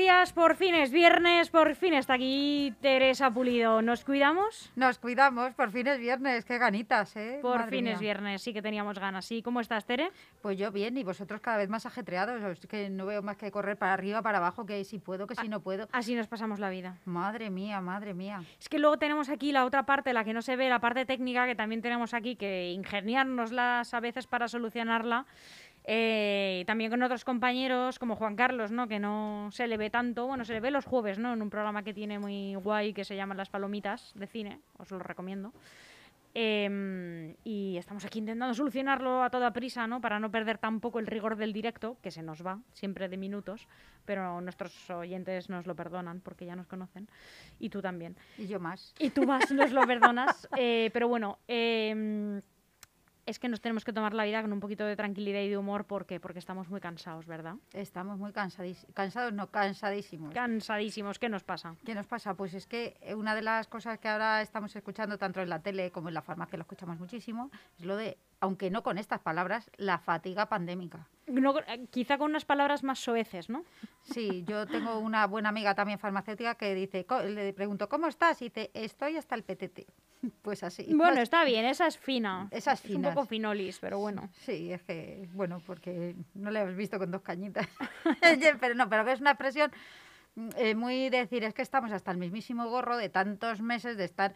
Días, 0.00 0.32
por 0.32 0.56
fin 0.56 0.74
es 0.74 0.90
viernes, 0.90 1.50
por 1.50 1.74
fin 1.74 1.92
está 1.92 2.14
aquí 2.14 2.72
Teresa 2.80 3.30
Pulido. 3.30 3.82
¿Nos 3.82 4.02
cuidamos? 4.02 4.72
Nos 4.74 4.98
cuidamos, 4.98 5.52
por 5.52 5.70
fin 5.70 5.88
es 5.88 5.98
viernes, 5.98 6.46
qué 6.46 6.56
ganitas, 6.56 7.14
¿eh? 7.16 7.38
Por 7.42 7.58
Madre 7.58 7.70
fin 7.70 7.84
mía. 7.84 7.92
es 7.92 8.00
viernes, 8.00 8.40
sí 8.40 8.54
que 8.54 8.62
teníamos 8.62 8.98
ganas. 8.98 9.26
¿Sí? 9.26 9.42
¿Cómo 9.42 9.60
estás, 9.60 9.84
Tere? 9.84 10.10
Pues 10.40 10.56
yo 10.56 10.72
bien, 10.72 10.96
y 10.96 11.04
vosotros 11.04 11.42
cada 11.42 11.58
vez 11.58 11.68
más 11.68 11.84
ajetreados, 11.84 12.42
es 12.42 12.66
que 12.66 12.88
no 12.88 13.04
veo 13.04 13.20
más 13.20 13.36
que 13.36 13.50
correr 13.50 13.76
para 13.76 13.92
arriba, 13.92 14.22
para 14.22 14.38
abajo, 14.38 14.64
que 14.64 14.82
si 14.84 14.98
puedo, 14.98 15.26
que 15.26 15.34
si 15.34 15.50
no 15.50 15.60
puedo. 15.60 15.86
Así 15.92 16.14
nos 16.14 16.28
pasamos 16.28 16.60
la 16.60 16.70
vida. 16.70 16.96
Madre 17.04 17.50
mía, 17.50 17.82
madre 17.82 18.14
mía. 18.14 18.42
Es 18.58 18.70
que 18.70 18.78
luego 18.78 18.96
tenemos 18.96 19.28
aquí 19.28 19.52
la 19.52 19.66
otra 19.66 19.84
parte, 19.84 20.14
la 20.14 20.24
que 20.24 20.32
no 20.32 20.40
se 20.40 20.56
ve, 20.56 20.70
la 20.70 20.80
parte 20.80 21.04
técnica, 21.04 21.44
que 21.44 21.54
también 21.54 21.82
tenemos 21.82 22.14
aquí 22.14 22.36
que 22.36 22.72
ingeniárnoslas 22.72 23.92
a 23.92 24.00
veces 24.00 24.26
para 24.26 24.48
solucionarla. 24.48 25.26
Eh, 25.84 26.64
también 26.66 26.90
con 26.90 27.02
otros 27.02 27.24
compañeros 27.24 27.98
como 27.98 28.16
Juan 28.16 28.36
Carlos, 28.36 28.70
¿no? 28.70 28.86
que 28.86 28.98
no 28.98 29.48
se 29.52 29.66
le 29.66 29.76
ve 29.76 29.90
tanto. 29.90 30.26
Bueno, 30.26 30.44
se 30.44 30.52
le 30.52 30.60
ve 30.60 30.70
los 30.70 30.84
jueves, 30.84 31.18
¿no? 31.18 31.32
En 31.32 31.42
un 31.42 31.50
programa 31.50 31.82
que 31.82 31.94
tiene 31.94 32.18
muy 32.18 32.54
guay 32.54 32.92
que 32.92 33.04
se 33.04 33.16
llama 33.16 33.34
Las 33.34 33.48
Palomitas 33.48 34.12
de 34.14 34.26
Cine, 34.26 34.60
os 34.78 34.90
lo 34.90 34.98
recomiendo. 34.98 35.52
Em, 36.32 37.34
y 37.42 37.76
estamos 37.76 38.04
aquí 38.04 38.20
intentando 38.20 38.54
solucionarlo 38.54 39.24
a 39.24 39.30
toda 39.30 39.52
prisa, 39.52 39.88
¿no? 39.88 40.00
Para 40.00 40.20
no 40.20 40.30
perder 40.30 40.58
tampoco 40.58 41.00
el 41.00 41.08
rigor 41.08 41.34
del 41.34 41.52
directo, 41.52 41.96
que 42.02 42.12
se 42.12 42.22
nos 42.22 42.46
va 42.46 42.60
siempre 42.72 43.08
de 43.08 43.16
minutos, 43.16 43.66
pero 44.04 44.40
nuestros 44.40 44.90
oyentes 44.90 45.50
nos 45.50 45.66
lo 45.66 45.74
perdonan 45.74 46.20
porque 46.20 46.46
ya 46.46 46.54
nos 46.54 46.68
conocen. 46.68 47.08
Y 47.58 47.68
tú 47.68 47.82
también. 47.82 48.16
Y 48.38 48.46
yo 48.46 48.60
más. 48.60 48.94
Y 48.98 49.10
tú 49.10 49.24
más 49.24 49.50
nos 49.50 49.72
lo 49.72 49.84
perdonas. 49.86 50.48
eh, 50.56 50.90
pero 50.92 51.08
bueno, 51.08 51.38
em, 51.48 52.40
es 53.30 53.38
que 53.38 53.48
nos 53.48 53.60
tenemos 53.60 53.84
que 53.84 53.92
tomar 53.92 54.12
la 54.12 54.24
vida 54.24 54.42
con 54.42 54.52
un 54.52 54.60
poquito 54.60 54.84
de 54.84 54.96
tranquilidad 54.96 55.40
y 55.40 55.48
de 55.48 55.56
humor 55.56 55.84
porque, 55.84 56.18
porque 56.18 56.40
estamos 56.40 56.68
muy 56.68 56.80
cansados, 56.80 57.26
¿verdad? 57.26 57.54
Estamos 57.72 58.18
muy 58.18 58.32
cansadísimos, 58.32 58.92
cansados, 58.92 59.32
no, 59.32 59.50
cansadísimos. 59.50 60.34
Cansadísimos. 60.34 61.18
¿Qué 61.18 61.28
nos 61.28 61.44
pasa? 61.44 61.76
¿Qué 61.84 61.94
nos 61.94 62.06
pasa? 62.06 62.34
Pues 62.34 62.54
es 62.54 62.66
que 62.66 62.96
eh, 63.00 63.14
una 63.14 63.34
de 63.36 63.42
las 63.42 63.68
cosas 63.68 63.98
que 64.00 64.08
ahora 64.08 64.42
estamos 64.42 64.74
escuchando 64.74 65.16
tanto 65.16 65.40
en 65.40 65.48
la 65.48 65.60
tele 65.60 65.92
como 65.92 66.08
en 66.08 66.14
la 66.14 66.22
farmacia, 66.22 66.56
lo 66.56 66.62
escuchamos 66.62 66.98
muchísimo, 66.98 67.50
es 67.78 67.84
lo 67.84 67.96
de, 67.96 68.18
aunque 68.40 68.68
no 68.68 68.82
con 68.82 68.98
estas 68.98 69.20
palabras, 69.20 69.70
la 69.76 69.98
fatiga 69.98 70.46
pandémica. 70.46 71.06
No, 71.28 71.56
eh, 71.60 71.86
quizá 71.90 72.18
con 72.18 72.30
unas 72.30 72.44
palabras 72.44 72.82
más 72.82 72.98
soeces, 72.98 73.48
¿no? 73.48 73.64
Sí, 74.02 74.44
yo 74.44 74.66
tengo 74.66 74.98
una 74.98 75.26
buena 75.28 75.50
amiga 75.50 75.76
también 75.76 76.00
farmacéutica 76.00 76.56
que 76.56 76.74
dice, 76.74 77.06
le 77.26 77.52
pregunto, 77.52 77.88
¿cómo 77.88 78.08
estás? 78.08 78.42
Y 78.42 78.46
dice, 78.46 78.72
estoy 78.74 79.16
hasta 79.16 79.36
el 79.36 79.44
PTT. 79.44 79.86
Pues 80.42 80.62
así. 80.62 80.86
Bueno, 80.94 81.20
está 81.20 81.44
bien, 81.44 81.64
esa 81.64 81.86
es 81.86 81.98
fina. 81.98 82.48
Esa 82.50 82.72
es 82.72 82.84
un 82.84 82.90
fina. 82.90 83.14
poco 83.14 83.26
finolis, 83.26 83.78
pero 83.78 83.98
bueno. 83.98 84.28
Sí, 84.44 84.72
es 84.72 84.82
que, 84.82 85.28
bueno, 85.32 85.60
porque 85.66 86.14
no 86.34 86.50
le 86.50 86.60
hemos 86.60 86.76
visto 86.76 86.98
con 86.98 87.10
dos 87.10 87.22
cañitas. 87.22 87.66
pero 88.60 88.74
no, 88.74 88.88
pero 88.88 89.08
es 89.10 89.20
una 89.20 89.32
expresión 89.32 89.70
mm, 90.34 90.48
eh, 90.56 90.74
muy 90.74 91.10
de 91.10 91.18
decir, 91.18 91.44
es 91.44 91.54
que 91.54 91.62
estamos 91.62 91.92
hasta 91.92 92.10
el 92.10 92.18
mismísimo 92.18 92.68
gorro 92.68 92.96
de 92.96 93.08
tantos 93.08 93.60
meses 93.60 93.96
de 93.96 94.04
estar 94.04 94.34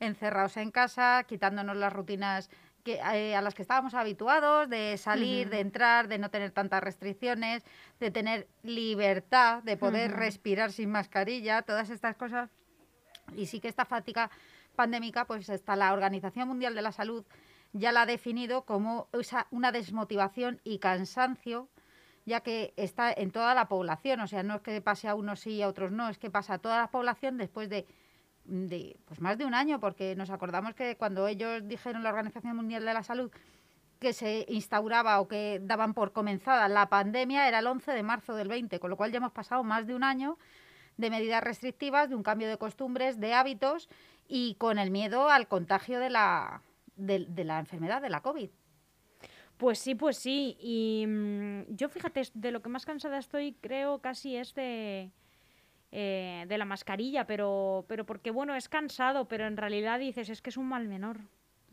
encerrados 0.00 0.56
en 0.58 0.70
casa, 0.70 1.24
quitándonos 1.26 1.76
las 1.76 1.92
rutinas 1.92 2.50
que, 2.84 3.00
eh, 3.14 3.34
a 3.34 3.40
las 3.40 3.54
que 3.54 3.62
estábamos 3.62 3.94
habituados, 3.94 4.68
de 4.68 4.96
salir, 4.98 5.48
de 5.50 5.60
entrar, 5.60 6.06
de 6.06 6.18
no 6.18 6.30
tener 6.30 6.52
tantas 6.52 6.82
restricciones, 6.82 7.64
de 7.98 8.10
tener 8.10 8.46
libertad, 8.62 9.62
de 9.62 9.76
poder 9.76 10.12
respirar 10.12 10.70
sin 10.70 10.90
mascarilla, 10.90 11.62
todas 11.62 11.90
estas 11.90 12.14
cosas. 12.16 12.50
Y 13.34 13.46
sí 13.46 13.58
que 13.58 13.66
esta 13.66 13.86
fatiga 13.86 14.30
pandémica, 14.76 15.24
pues 15.24 15.48
está 15.48 15.74
la 15.74 15.92
Organización 15.92 16.46
Mundial 16.48 16.74
de 16.74 16.82
la 16.82 16.92
Salud 16.92 17.24
ya 17.78 17.92
la 17.92 18.02
ha 18.02 18.06
definido 18.06 18.64
como 18.64 19.08
una 19.50 19.72
desmotivación 19.72 20.60
y 20.64 20.78
cansancio, 20.78 21.68
ya 22.24 22.40
que 22.40 22.72
está 22.76 23.12
en 23.12 23.30
toda 23.30 23.54
la 23.54 23.68
población. 23.68 24.20
O 24.20 24.26
sea, 24.26 24.42
no 24.42 24.56
es 24.56 24.62
que 24.62 24.80
pase 24.80 25.08
a 25.08 25.14
unos 25.14 25.40
sí 25.40 25.52
y 25.52 25.62
a 25.62 25.68
otros 25.68 25.92
no, 25.92 26.08
es 26.08 26.18
que 26.18 26.30
pasa 26.30 26.54
a 26.54 26.58
toda 26.58 26.78
la 26.78 26.90
población 26.90 27.36
después 27.36 27.68
de, 27.68 27.86
de 28.44 28.96
pues 29.04 29.20
más 29.20 29.38
de 29.38 29.44
un 29.44 29.54
año, 29.54 29.78
porque 29.80 30.16
nos 30.16 30.30
acordamos 30.30 30.74
que 30.74 30.96
cuando 30.96 31.28
ellos 31.28 31.66
dijeron 31.66 32.02
la 32.02 32.10
Organización 32.10 32.56
Mundial 32.56 32.84
de 32.84 32.94
la 32.94 33.02
Salud 33.02 33.30
que 33.98 34.12
se 34.12 34.44
instauraba 34.48 35.20
o 35.20 35.28
que 35.28 35.58
daban 35.62 35.94
por 35.94 36.12
comenzada 36.12 36.68
la 36.68 36.88
pandemia 36.90 37.48
era 37.48 37.60
el 37.60 37.66
11 37.66 37.92
de 37.92 38.02
marzo 38.02 38.34
del 38.34 38.48
20, 38.48 38.78
con 38.78 38.90
lo 38.90 38.96
cual 38.96 39.10
ya 39.10 39.18
hemos 39.18 39.32
pasado 39.32 39.64
más 39.64 39.86
de 39.86 39.94
un 39.94 40.04
año 40.04 40.38
de 40.98 41.10
medidas 41.10 41.42
restrictivas, 41.42 42.08
de 42.10 42.14
un 42.14 42.22
cambio 42.22 42.48
de 42.48 42.58
costumbres, 42.58 43.20
de 43.20 43.32
hábitos 43.32 43.88
y 44.28 44.54
con 44.54 44.78
el 44.78 44.90
miedo 44.90 45.28
al 45.28 45.48
contagio 45.48 45.98
de 46.00 46.10
la, 46.10 46.62
de, 46.96 47.44
la 47.44 47.58
enfermedad, 47.58 48.02
de 48.02 48.10
la 48.10 48.20
COVID. 48.20 48.50
Pues 49.56 49.78
sí, 49.78 49.94
pues 49.94 50.16
sí. 50.18 50.56
Y 50.60 51.06
mm, 51.06 51.74
yo 51.74 51.88
fíjate, 51.88 52.22
de 52.34 52.50
lo 52.50 52.62
que 52.62 52.68
más 52.68 52.84
cansada 52.84 53.18
estoy, 53.18 53.54
creo 53.60 54.00
casi 54.00 54.36
es 54.36 54.54
de, 54.54 55.10
eh, 55.92 56.44
de 56.46 56.58
la 56.58 56.64
mascarilla, 56.64 57.26
pero, 57.26 57.84
pero 57.88 58.04
porque 58.04 58.30
bueno, 58.30 58.54
es 58.54 58.68
cansado, 58.68 59.28
pero 59.28 59.46
en 59.46 59.56
realidad 59.56 59.98
dices, 59.98 60.28
es 60.28 60.42
que 60.42 60.50
es 60.50 60.56
un 60.56 60.68
mal 60.68 60.88
menor. 60.88 61.20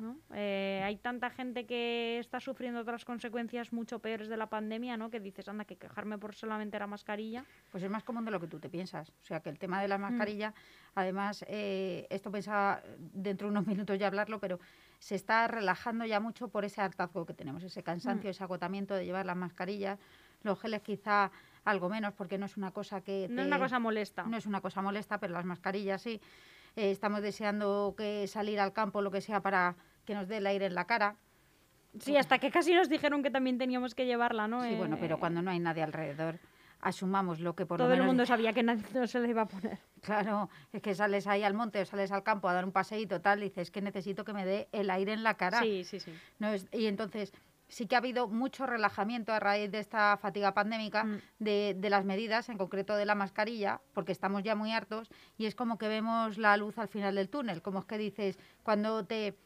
¿No? 0.03 0.18
Eh, 0.36 0.81
hay 0.84 0.97
tanta 0.97 1.30
gente 1.30 1.66
que 1.66 2.19
está 2.19 2.40
sufriendo 2.40 2.81
otras 2.81 3.06
consecuencias 3.06 3.74
mucho 3.74 4.00
peores 4.00 4.28
de 4.28 4.38
la 4.38 4.47
pandemia, 4.47 4.97
¿no? 4.97 5.09
Que 5.09 5.19
dices, 5.19 5.47
anda, 5.47 5.66
que 5.66 5.78
quejarme 5.78 6.18
por 6.18 6.36
solamente 6.36 6.78
la 6.78 6.86
mascarilla. 6.86 7.46
Pues 7.72 7.84
es 7.84 7.90
más 7.90 8.03
común 8.03 8.25
de 8.25 8.31
lo 8.31 8.40
que 8.40 8.47
tú 8.47 8.59
te 8.59 8.69
piensas. 8.69 9.09
O 9.09 9.25
sea, 9.25 9.40
que 9.40 9.50
el 9.50 9.58
tema 9.58 9.81
de 9.81 9.88
la 9.88 9.97
mascarilla, 9.97 10.53
además, 10.94 11.44
eh, 11.47 12.06
esto 12.09 12.30
pensaba 12.30 12.84
dentro 12.97 13.47
de 13.47 13.52
unos 13.52 13.66
minutos 13.66 13.97
ya 13.97 14.08
hablarlo, 14.08 14.40
pero 14.40 14.59
se 15.00 15.16
está 15.16 15.47
relajando 15.47 16.06
ya 16.06 16.20
mucho 16.20 16.50
por 16.50 16.66
ese 16.66 16.81
hartazgo 16.81 17.25
que 17.25 17.34
tenemos, 17.34 17.64
ese 17.64 17.81
cansancio, 17.81 18.30
ese 18.30 18.44
agotamiento 18.44 18.94
de 18.94 19.06
llevar 19.06 19.25
las 19.25 19.38
mascarillas. 19.38 19.97
Los 20.44 20.59
geles 20.59 20.81
quizá 20.81 21.31
algo 21.66 21.90
menos, 21.90 22.14
porque 22.14 22.38
no 22.38 22.46
es 22.46 22.58
una 22.58 22.72
cosa 22.72 23.02
que... 23.02 23.28
No 23.30 23.41
es 23.41 23.47
una 23.47 23.59
cosa 23.59 23.80
molesta. 23.80 24.24
No 24.24 24.38
es 24.38 24.46
una 24.46 24.62
cosa 24.62 24.81
molesta, 24.81 25.20
pero 25.20 25.34
las 25.34 25.46
mascarillas 25.46 26.02
sí. 26.02 26.20
Eh, 26.75 26.91
estamos 26.91 27.22
deseando 27.22 27.94
que 27.97 28.28
salir 28.28 28.59
al 28.59 28.74
campo, 28.74 29.02
lo 29.02 29.12
que 29.12 29.22
sea, 29.22 29.41
para 29.41 29.75
que 30.06 30.14
nos 30.16 30.28
dé 30.28 30.38
el 30.38 30.47
aire 30.47 30.66
en 30.66 30.75
la 30.75 30.86
cara. 30.86 31.16
Sí, 32.00 32.18
hasta 32.18 32.40
que 32.40 32.50
casi 32.52 32.74
nos 32.74 32.90
dijeron 32.90 33.22
que 33.22 33.30
también 33.30 33.58
teníamos 33.58 33.94
que 33.94 34.06
llevarla, 34.06 34.47
¿no? 34.47 34.64
Sí, 34.64 34.75
bueno, 34.75 34.97
pero 35.00 35.16
Eh, 35.16 35.19
cuando 35.19 35.41
no 35.41 35.52
hay 35.52 35.59
nadie 35.59 35.84
alrededor, 35.84 36.40
asumamos 36.81 37.40
lo 37.40 37.56
que 37.56 37.66
por 37.66 37.78
Todo 37.78 37.88
lo 37.90 37.94
el 37.94 38.00
menos... 38.00 38.08
mundo 38.08 38.25
sabía 38.25 38.52
que 38.52 38.64
nadie 38.64 38.84
no 38.94 39.06
se 39.08 39.19
le 39.19 39.30
iba 39.30 39.44
a 39.44 39.47
poner. 39.47 39.78
Claro, 40.02 40.50
es 40.72 40.81
que 40.81 40.96
sales 40.96 41.28
ahí 41.28 41.44
al 41.44 41.53
monte 41.53 41.80
o 41.81 41.86
sales 41.86 42.12
al 42.12 42.24
campo 42.24 42.50
a 42.50 42.53
dar 42.53 42.66
un 42.66 42.72
paseíto 42.72 43.22
tal, 43.22 43.40
y 43.41 43.50
dices 43.50 43.69
que 43.72 43.81
necesito 43.81 44.25
que 44.25 44.34
me 44.34 44.44
dé 44.46 44.68
el 44.72 44.90
aire 44.90 45.14
en 45.14 45.24
la 45.24 45.36
cara. 45.36 45.59
Sí, 45.62 45.84
sí, 45.84 46.00
sí. 46.00 46.12
No 46.40 46.50
es- 46.50 46.68
y 46.72 46.88
entonces 46.88 47.31
sí 47.70 47.85
que 47.88 47.96
ha 47.96 48.00
habido 48.00 48.28
mucho 48.28 48.66
relajamiento 48.66 49.31
a 49.31 49.40
raíz 49.40 49.72
de 49.72 49.80
esta 49.80 50.18
fatiga 50.18 50.53
pandémica 50.53 51.03
Mm. 51.06 51.18
de, 51.40 51.75
de 51.78 51.90
las 51.90 52.06
medidas, 52.06 52.50
en 52.50 52.58
concreto 52.58 52.96
de 52.96 53.06
la 53.06 53.16
mascarilla, 53.16 53.81
porque 53.94 54.12
estamos 54.12 54.41
ya 54.44 54.56
muy 54.56 54.72
hartos 54.74 55.09
y 55.38 55.46
es 55.46 55.56
como 55.56 55.78
que 55.78 55.88
vemos 55.88 56.38
la 56.40 56.58
luz 56.58 56.78
al 56.80 56.88
final 56.88 57.16
del 57.16 57.30
túnel, 57.30 57.62
como 57.62 57.80
es 57.80 57.85
que 57.85 57.97
dices, 58.00 58.38
cuando 58.64 59.06
te... 59.06 59.38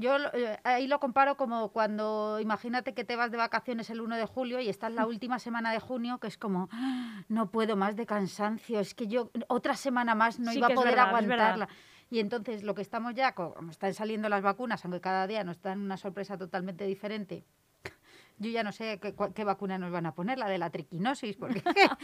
Yo 0.00 0.16
lo- 0.16 0.32
eh, 0.32 0.56
ahí 0.62 0.86
lo 0.86 1.00
comparo 1.00 1.36
como 1.36 1.72
cuando 1.72 2.38
imagínate 2.40 2.94
que 2.94 3.02
te 3.02 3.16
vas 3.16 3.32
de 3.32 3.36
vacaciones 3.36 3.90
el 3.90 4.00
1 4.00 4.16
de 4.16 4.26
julio 4.26 4.60
y 4.60 4.68
estás 4.68 4.92
la 4.92 5.04
última 5.04 5.40
semana 5.40 5.72
de 5.72 5.80
junio, 5.80 6.18
que 6.20 6.28
es 6.28 6.38
como, 6.38 6.68
"Ah, 6.70 7.24
no 7.26 7.50
puedo 7.50 7.74
más 7.74 7.96
de 7.96 8.06
cansancio, 8.06 8.78
es 8.78 8.94
que 8.94 9.08
yo 9.08 9.32
otra 9.48 9.74
semana 9.74 10.14
más 10.14 10.38
no 10.38 10.52
Sí 10.52 10.58
iba 10.58 10.68
a 10.68 10.74
poder 10.74 10.94
verdad, 10.94 11.08
aguantarla. 11.08 11.68
Y 12.10 12.20
entonces 12.20 12.62
lo 12.62 12.76
que 12.76 12.82
estamos 12.82 13.14
ya, 13.14 13.34
co- 13.34 13.54
como 13.54 13.72
están 13.72 13.92
saliendo 13.92 14.28
las 14.28 14.42
vacunas, 14.42 14.84
aunque 14.84 15.00
cada 15.00 15.26
día 15.26 15.42
nos 15.42 15.60
dan 15.62 15.80
una 15.80 15.96
sorpresa 15.96 16.38
totalmente 16.38 16.84
diferente, 16.84 17.44
yo 18.38 18.50
ya 18.50 18.62
no 18.62 18.72
sé 18.72 18.98
qué, 19.00 19.14
qué 19.34 19.44
vacuna 19.44 19.78
nos 19.78 19.90
van 19.92 20.06
a 20.06 20.14
poner, 20.14 20.38
la 20.38 20.48
de 20.48 20.58
la 20.58 20.70
triquinosis, 20.70 21.36
porque 21.36 21.60
ya 21.64 21.98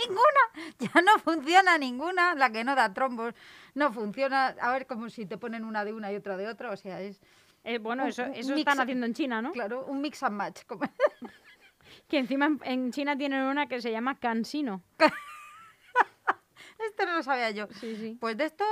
ninguna, 0.00 0.72
ya 0.78 1.00
no 1.02 1.18
funciona 1.18 1.78
ninguna, 1.78 2.34
la 2.34 2.50
que 2.50 2.64
no 2.64 2.74
da 2.74 2.92
trombos, 2.94 3.34
no 3.74 3.92
funciona, 3.92 4.48
a 4.60 4.72
ver 4.72 4.86
como 4.86 5.08
si 5.10 5.26
te 5.26 5.38
ponen 5.38 5.64
una 5.64 5.84
de 5.84 5.92
una 5.92 6.12
y 6.12 6.16
otra 6.16 6.36
de 6.36 6.48
otra, 6.48 6.70
o 6.70 6.76
sea, 6.76 7.00
es, 7.00 7.20
Eh, 7.64 7.78
bueno, 7.78 8.04
Un- 8.04 8.08
eso, 8.10 8.24
eso 8.26 8.54
están 8.54 8.80
haciendo 8.80 9.06
en 9.06 9.14
China, 9.14 9.42
¿no? 9.42 9.52
claro, 9.52 9.84
un 9.86 10.00
mix 10.00 10.22
and 10.22 10.36
match. 10.36 10.62
como- 10.66 10.82
Que 12.08 12.18
encima 12.18 12.48
en, 12.64 12.92
China 12.92 13.16
tienen 13.16 13.42
una 13.42 13.66
que 13.66 13.80
se 13.80 13.90
llama 13.90 14.18
Cansino. 14.18 14.82
Esto 16.78 17.06
no 17.06 17.14
lo 17.16 17.22
sabía 17.22 17.50
yo. 17.50 17.66
Sí, 17.80 17.96
sí. 17.96 18.16
Pues 18.20 18.36
de 18.36 18.44
estos 18.44 18.66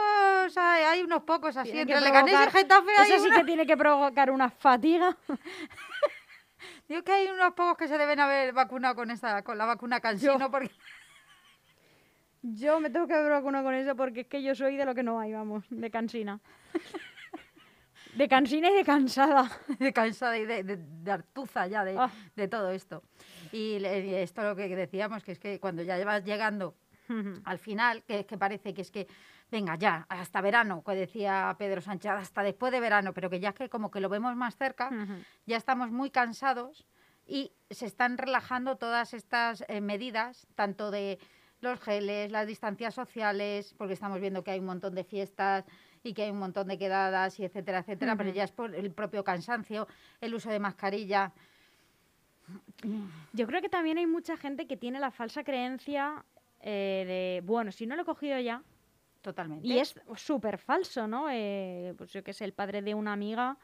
hay, 0.57 0.85
hay 0.85 1.03
unos 1.03 1.23
pocos 1.23 1.57
así, 1.57 1.73
Tiene 1.73 1.93
entre 1.93 2.01
Leganés 2.01 2.35
y 2.35 2.51
Getafe 2.51 2.91
hay 2.97 3.11
Eso 3.11 3.23
sí 3.23 3.29
una- 3.29 3.37
que 3.39 3.45
tiene 3.45 3.67
que 3.67 3.77
provocar 3.77 4.31
una 4.31 4.51
fatiga. 4.51 5.17
Digo 6.89 7.03
que 7.03 7.13
hay 7.13 7.27
unos 7.29 7.55
pocos 7.55 7.77
que 7.79 7.89
se 7.89 7.97
deben 7.97 8.21
haber 8.21 8.53
vacunado 8.53 8.95
con 8.95 9.11
esa, 9.11 9.43
con 9.43 9.57
la 9.57 9.65
vacuna 9.65 10.01
cansino, 10.01 10.39
Yo. 10.39 10.51
porque 10.51 10.71
Yo 12.43 12.79
me 12.79 12.91
tengo 12.91 13.07
que 13.07 13.15
ver 13.15 13.31
vacunar 13.31 13.65
con 13.65 13.75
eso 13.75 13.97
porque 13.97 14.21
es 14.21 14.27
que 14.27 14.43
yo 14.43 14.55
soy 14.55 14.77
de 14.77 14.85
lo 14.85 14.95
que 14.95 15.03
no 15.03 15.19
hay, 15.19 15.33
vamos, 15.33 15.65
de 15.71 15.91
cansina. 15.91 16.41
De 18.15 18.29
cansina 18.29 18.71
y 18.71 18.75
de 18.75 18.85
cansada. 18.85 19.51
de 19.81 19.93
cansada 19.93 20.39
y 20.39 20.45
de, 20.45 20.63
de, 20.63 20.77
de 20.77 21.11
hartuza 21.11 21.67
ya 21.67 21.85
de, 21.85 21.97
Ah. 21.99 22.09
de 22.37 22.47
todo 22.47 22.71
esto. 22.71 23.03
Y 23.51 23.85
esto 23.85 24.43
lo 24.45 24.55
que 24.55 24.69
decíamos, 24.77 25.25
que 25.25 25.33
es 25.33 25.41
que 25.41 25.59
cuando 25.59 25.83
ya 25.83 26.03
vas 26.05 26.23
llegando 26.25 26.77
al 27.45 27.59
final, 27.59 28.03
que 28.05 28.21
es 28.21 28.27
que 28.27 28.39
parece 28.39 28.75
que 28.75 28.83
es 28.83 28.91
que, 28.91 29.07
venga, 29.51 29.77
ya, 29.77 30.07
hasta 30.09 30.41
verano, 30.41 30.83
que 30.85 30.93
decía 30.93 31.55
Pedro 31.59 31.81
Sánchez, 31.81 32.13
hasta 32.13 32.43
después 32.43 32.73
de 32.73 32.81
verano, 32.81 33.13
pero 33.13 33.31
que 33.31 33.41
ya 33.41 33.53
que 33.53 33.69
como 33.69 33.91
que 33.91 34.01
lo 34.01 34.09
vemos 34.09 34.35
más 34.37 34.57
cerca, 34.57 34.91
ya 35.47 35.57
estamos 35.57 35.91
muy 35.91 36.11
cansados 36.11 36.87
y 37.27 37.53
se 37.71 37.87
están 37.87 38.19
relajando 38.19 38.77
todas 38.77 39.15
estas 39.15 39.65
eh, 39.69 39.81
medidas, 39.81 40.47
tanto 40.55 40.91
de 40.91 41.19
los 41.61 41.81
geles, 41.81 42.31
las 42.31 42.47
distancias 42.47 42.95
sociales, 42.95 43.75
porque 43.79 43.95
estamos 43.95 44.21
viendo 44.21 44.45
que 44.45 44.51
hay 44.51 44.61
un 44.61 44.67
montón 44.67 44.95
de 44.95 45.05
fiestas 45.05 45.65
y 46.03 46.13
que 46.13 46.25
hay 46.25 46.31
un 46.31 46.39
montón 46.39 46.69
de 46.69 46.79
quedadas 46.79 47.41
y 47.41 47.45
etcétera, 47.45 47.79
etcétera, 47.79 48.15
pero 48.17 48.31
ya 48.31 48.45
es 48.45 48.53
por 48.53 48.75
el 48.75 48.93
propio 48.93 49.25
cansancio, 49.25 49.89
el 50.21 50.35
uso 50.35 50.51
de 50.51 50.61
mascarilla. 50.61 51.33
Yo 53.33 53.47
creo 53.47 53.63
que 53.63 53.71
también 53.71 53.97
hay 53.97 54.07
mucha 54.07 54.37
gente 54.37 54.67
que 54.67 54.77
tiene 54.77 55.01
la 55.01 55.11
falsa 55.11 55.43
creencia 55.45 56.25
eh, 56.67 57.05
de, 57.07 57.47
bueno, 57.47 57.71
si 57.71 57.87
no 57.87 57.95
lo 57.95 58.03
he 58.03 58.05
cogido 58.07 58.39
ya, 58.41 58.63
Totalmente. 59.21 59.67
y 59.67 59.79
es 59.79 59.95
súper 60.17 60.59
falso, 60.59 61.07
¿no? 61.07 61.29
Eh, 61.31 61.95
pues 61.97 62.11
yo 62.13 62.25
que 62.25 62.33
sé, 62.33 62.45
el 62.45 62.53
padre 62.55 62.81
de 62.83 62.95
una 62.95 63.13
amiga 63.13 63.59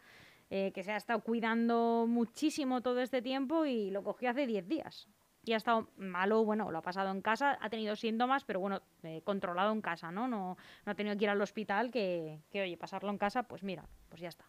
eh, 0.51 0.71
que 0.75 0.83
se 0.83 0.93
ha 0.93 0.97
estado 0.97 1.21
cuidando 1.21 2.05
muchísimo 2.09 2.81
todo 2.83 3.01
este 3.01 3.23
tiempo 3.23 3.65
y 3.67 3.91
lo 3.91 4.03
cogió 4.05 4.31
hace 4.31 4.47
10 4.47 4.69
días. 4.69 5.09
Y 5.43 5.55
ha 5.55 5.57
estado 5.57 5.89
malo, 5.97 6.45
bueno, 6.45 6.71
lo 6.71 6.77
ha 6.79 6.83
pasado 6.83 7.11
en 7.11 7.23
casa, 7.23 7.57
ha 7.63 7.71
tenido 7.71 7.97
síntomas, 7.97 8.45
pero 8.45 8.61
bueno, 8.61 8.83
eh, 9.03 9.23
controlado 9.25 9.73
en 9.73 9.81
casa, 9.81 10.11
¿no? 10.13 10.29
¿no? 10.29 10.59
No 10.85 10.93
ha 10.93 10.95
tenido 10.95 11.17
que 11.17 11.25
ir 11.25 11.31
al 11.31 11.41
hospital, 11.41 11.91
que, 11.91 12.41
que, 12.51 12.61
oye, 12.61 12.77
pasarlo 12.77 13.09
en 13.09 13.17
casa, 13.17 13.45
pues 13.45 13.63
mira, 13.63 13.87
pues 14.11 14.21
ya 14.21 14.29
está. 14.29 14.45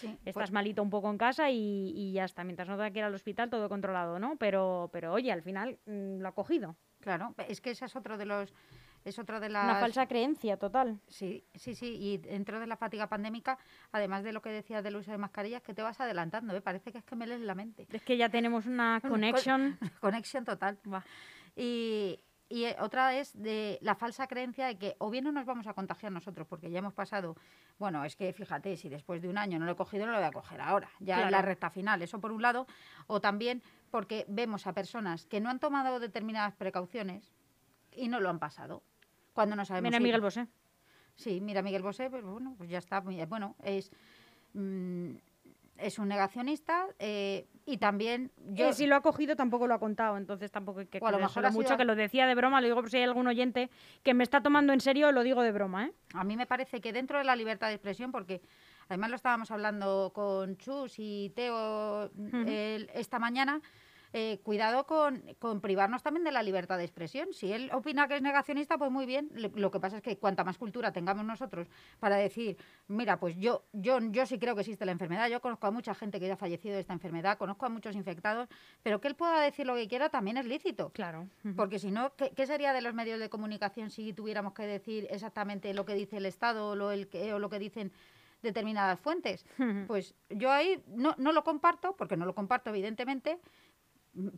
Sí, 0.00 0.08
Estás 0.24 0.32
pues- 0.34 0.50
malito 0.50 0.82
un 0.82 0.90
poco 0.90 1.08
en 1.10 1.16
casa 1.18 1.48
y, 1.50 1.92
y 1.94 2.12
ya 2.12 2.24
está. 2.24 2.42
Mientras 2.42 2.68
no 2.68 2.74
tenga 2.76 2.90
que 2.90 2.98
ir 2.98 3.04
al 3.04 3.14
hospital, 3.14 3.50
todo 3.50 3.68
controlado, 3.68 4.18
¿no? 4.18 4.34
Pero, 4.36 4.90
pero 4.92 5.12
oye, 5.12 5.30
al 5.30 5.42
final 5.42 5.78
mm, 5.86 6.18
lo 6.18 6.28
ha 6.28 6.32
cogido. 6.32 6.74
Claro, 7.02 7.34
es 7.48 7.60
que 7.60 7.70
ese 7.72 7.84
es 7.84 7.96
otro 7.96 8.16
de 8.16 8.24
los 8.24 8.54
es 9.04 9.18
otro 9.18 9.40
de 9.40 9.48
las 9.48 9.64
Una 9.64 9.80
falsa 9.80 10.06
creencia 10.06 10.56
total. 10.56 11.00
Sí, 11.08 11.44
sí, 11.56 11.74
sí, 11.74 11.96
y 12.00 12.18
dentro 12.18 12.60
de 12.60 12.68
la 12.68 12.76
fatiga 12.76 13.08
pandémica, 13.08 13.58
además 13.90 14.22
de 14.22 14.32
lo 14.32 14.40
que 14.40 14.50
decías 14.50 14.84
del 14.84 14.94
uso 14.94 15.10
de 15.10 15.18
mascarillas, 15.18 15.60
que 15.62 15.74
te 15.74 15.82
vas 15.82 16.00
adelantando, 16.00 16.54
¿eh? 16.54 16.60
parece 16.60 16.92
que 16.92 16.98
es 16.98 17.04
que 17.04 17.16
me 17.16 17.26
lees 17.26 17.40
la 17.40 17.56
mente. 17.56 17.88
Es 17.90 18.02
que 18.02 18.16
ya 18.16 18.28
tenemos 18.28 18.66
una 18.66 19.00
Con- 19.02 19.10
connection. 19.10 19.76
Conexión 20.00 20.44
total. 20.44 20.78
Buah. 20.84 21.02
Y, 21.56 22.20
y, 22.48 22.64
eh, 22.66 22.76
otra 22.78 23.16
es 23.16 23.32
de 23.42 23.78
la 23.82 23.96
falsa 23.96 24.28
creencia 24.28 24.66
de 24.68 24.78
que 24.78 24.94
o 24.98 25.10
bien 25.10 25.24
no 25.24 25.32
nos 25.32 25.46
vamos 25.46 25.66
a 25.66 25.74
contagiar 25.74 26.12
nosotros, 26.12 26.46
porque 26.46 26.70
ya 26.70 26.78
hemos 26.78 26.94
pasado, 26.94 27.34
bueno, 27.78 28.04
es 28.04 28.14
que 28.14 28.32
fíjate, 28.32 28.76
si 28.76 28.88
después 28.88 29.20
de 29.20 29.28
un 29.28 29.36
año 29.36 29.58
no 29.58 29.66
lo 29.66 29.72
he 29.72 29.76
cogido, 29.76 30.06
no 30.06 30.12
lo 30.12 30.18
voy 30.18 30.28
a 30.28 30.32
coger 30.32 30.60
ahora, 30.60 30.88
ya 31.00 31.22
en 31.22 31.30
la 31.32 31.42
recta 31.42 31.70
final, 31.70 32.02
eso 32.02 32.20
por 32.20 32.30
un 32.30 32.40
lado, 32.42 32.66
o 33.08 33.20
también 33.20 33.62
porque 33.92 34.24
vemos 34.26 34.66
a 34.66 34.72
personas 34.72 35.26
que 35.26 35.38
no 35.40 35.50
han 35.50 35.60
tomado 35.60 36.00
determinadas 36.00 36.54
precauciones 36.54 37.30
y 37.94 38.08
no 38.08 38.20
lo 38.20 38.30
han 38.30 38.38
pasado. 38.38 38.82
Cuando 39.34 39.54
no 39.54 39.64
sabemos 39.66 39.90
Mira, 39.90 40.00
Miguel 40.00 40.20
Bosé. 40.22 40.48
Sí, 41.14 41.42
mira, 41.42 41.60
Miguel 41.60 41.82
Bosé, 41.82 42.08
pues 42.08 42.24
bueno, 42.24 42.54
pues 42.56 42.70
ya 42.70 42.78
está. 42.78 43.00
Bueno, 43.00 43.54
es, 43.62 43.92
mm, 44.54 45.10
es 45.76 45.98
un 45.98 46.08
negacionista 46.08 46.86
eh, 46.98 47.46
y 47.66 47.76
también 47.76 48.30
yo... 48.54 48.70
Eh, 48.70 48.72
si 48.72 48.86
lo 48.86 48.96
ha 48.96 49.02
cogido 49.02 49.36
tampoco 49.36 49.66
lo 49.66 49.74
ha 49.74 49.78
contado, 49.78 50.16
entonces 50.16 50.50
tampoco 50.50 50.80
hay 50.80 50.86
que 50.86 50.98
O 51.02 51.06
a 51.06 51.12
lo 51.12 51.18
mejor 51.18 51.44
ha 51.44 51.50
mucho, 51.50 51.76
que 51.76 51.84
lo 51.84 51.94
decía 51.94 52.26
de 52.26 52.34
broma, 52.34 52.62
lo 52.62 52.68
digo 52.68 52.80
por 52.80 52.88
si 52.90 52.96
hay 52.96 53.02
algún 53.02 53.26
oyente 53.26 53.68
que 54.02 54.14
me 54.14 54.24
está 54.24 54.42
tomando 54.42 54.72
en 54.72 54.80
serio, 54.80 55.12
lo 55.12 55.22
digo 55.22 55.42
de 55.42 55.52
broma, 55.52 55.84
¿eh? 55.86 55.92
A 56.14 56.24
mí 56.24 56.34
me 56.36 56.46
parece 56.46 56.80
que 56.80 56.94
dentro 56.94 57.18
de 57.18 57.24
la 57.24 57.36
libertad 57.36 57.68
de 57.68 57.74
expresión, 57.74 58.10
porque 58.10 58.40
además 58.88 59.10
lo 59.10 59.16
estábamos 59.16 59.50
hablando 59.50 60.12
con 60.14 60.56
Chus 60.56 60.94
y 60.98 61.30
Teo 61.36 62.10
el- 62.46 62.90
esta 62.94 63.18
mañana, 63.18 63.60
eh, 64.14 64.40
cuidado 64.42 64.86
con, 64.86 65.22
con 65.38 65.60
privarnos 65.60 66.02
también 66.02 66.22
de 66.24 66.32
la 66.32 66.42
libertad 66.42 66.76
de 66.78 66.84
expresión. 66.84 67.28
Si 67.32 67.52
él 67.52 67.70
opina 67.72 68.08
que 68.08 68.16
es 68.16 68.22
negacionista, 68.22 68.76
pues 68.76 68.90
muy 68.90 69.06
bien. 69.06 69.30
Le- 69.34 69.50
Lo 69.54 69.70
que 69.70 69.80
pasa 69.80 69.96
es 69.96 70.02
que 70.02 70.18
cuanta 70.18 70.44
más 70.44 70.58
cultura 70.58 70.92
tengamos 70.92 71.24
nosotros 71.24 71.68
para 71.98 72.16
decir, 72.16 72.56
mira, 72.88 73.18
pues 73.18 73.36
yo, 73.36 73.64
yo, 73.72 73.98
yo 74.10 74.26
sí 74.26 74.38
creo 74.38 74.54
que 74.54 74.60
existe 74.60 74.84
la 74.84 74.92
enfermedad, 74.92 75.28
yo 75.28 75.40
conozco 75.40 75.66
a 75.66 75.70
mucha 75.70 75.94
gente 75.94 76.20
que 76.20 76.26
ya 76.26 76.34
ha 76.34 76.36
fallecido 76.36 76.74
de 76.74 76.80
esta 76.80 76.92
enfermedad, 76.92 77.38
conozco 77.38 77.64
a 77.66 77.68
muchos 77.70 77.96
infectados, 77.96 78.48
pero 78.82 79.00
que 79.00 79.08
él 79.08 79.14
pueda 79.14 79.40
decir 79.40 79.66
lo 79.66 79.74
que 79.74 79.88
quiera 79.88 80.10
también 80.10 80.36
es 80.36 80.46
lícito. 80.46 80.90
Claro. 80.90 81.26
Porque 81.56 81.78
si 81.78 81.90
no, 81.90 82.14
¿qué, 82.16 82.30
qué 82.36 82.46
sería 82.46 82.72
de 82.72 82.82
los 82.82 82.92
medios 82.94 83.18
de 83.18 83.30
comunicación 83.30 83.90
si 83.90 84.12
tuviéramos 84.12 84.52
que 84.52 84.64
decir 84.64 85.06
exactamente 85.10 85.72
lo 85.74 85.84
que 85.86 85.94
dice 85.94 86.18
el 86.18 86.26
Estado 86.26 86.68
o 86.70 86.74
lo, 86.76 86.90
el 86.92 87.08
que- 87.08 87.32
o 87.32 87.38
lo 87.38 87.48
que 87.48 87.58
dicen 87.58 87.92
determinadas 88.42 88.98
fuentes? 89.00 89.46
Pues 89.86 90.14
yo 90.28 90.50
ahí 90.50 90.82
no, 90.88 91.14
no 91.18 91.32
lo 91.32 91.44
comparto, 91.44 91.94
porque 91.96 92.16
no 92.16 92.26
lo 92.26 92.34
comparto 92.34 92.70
evidentemente, 92.70 93.38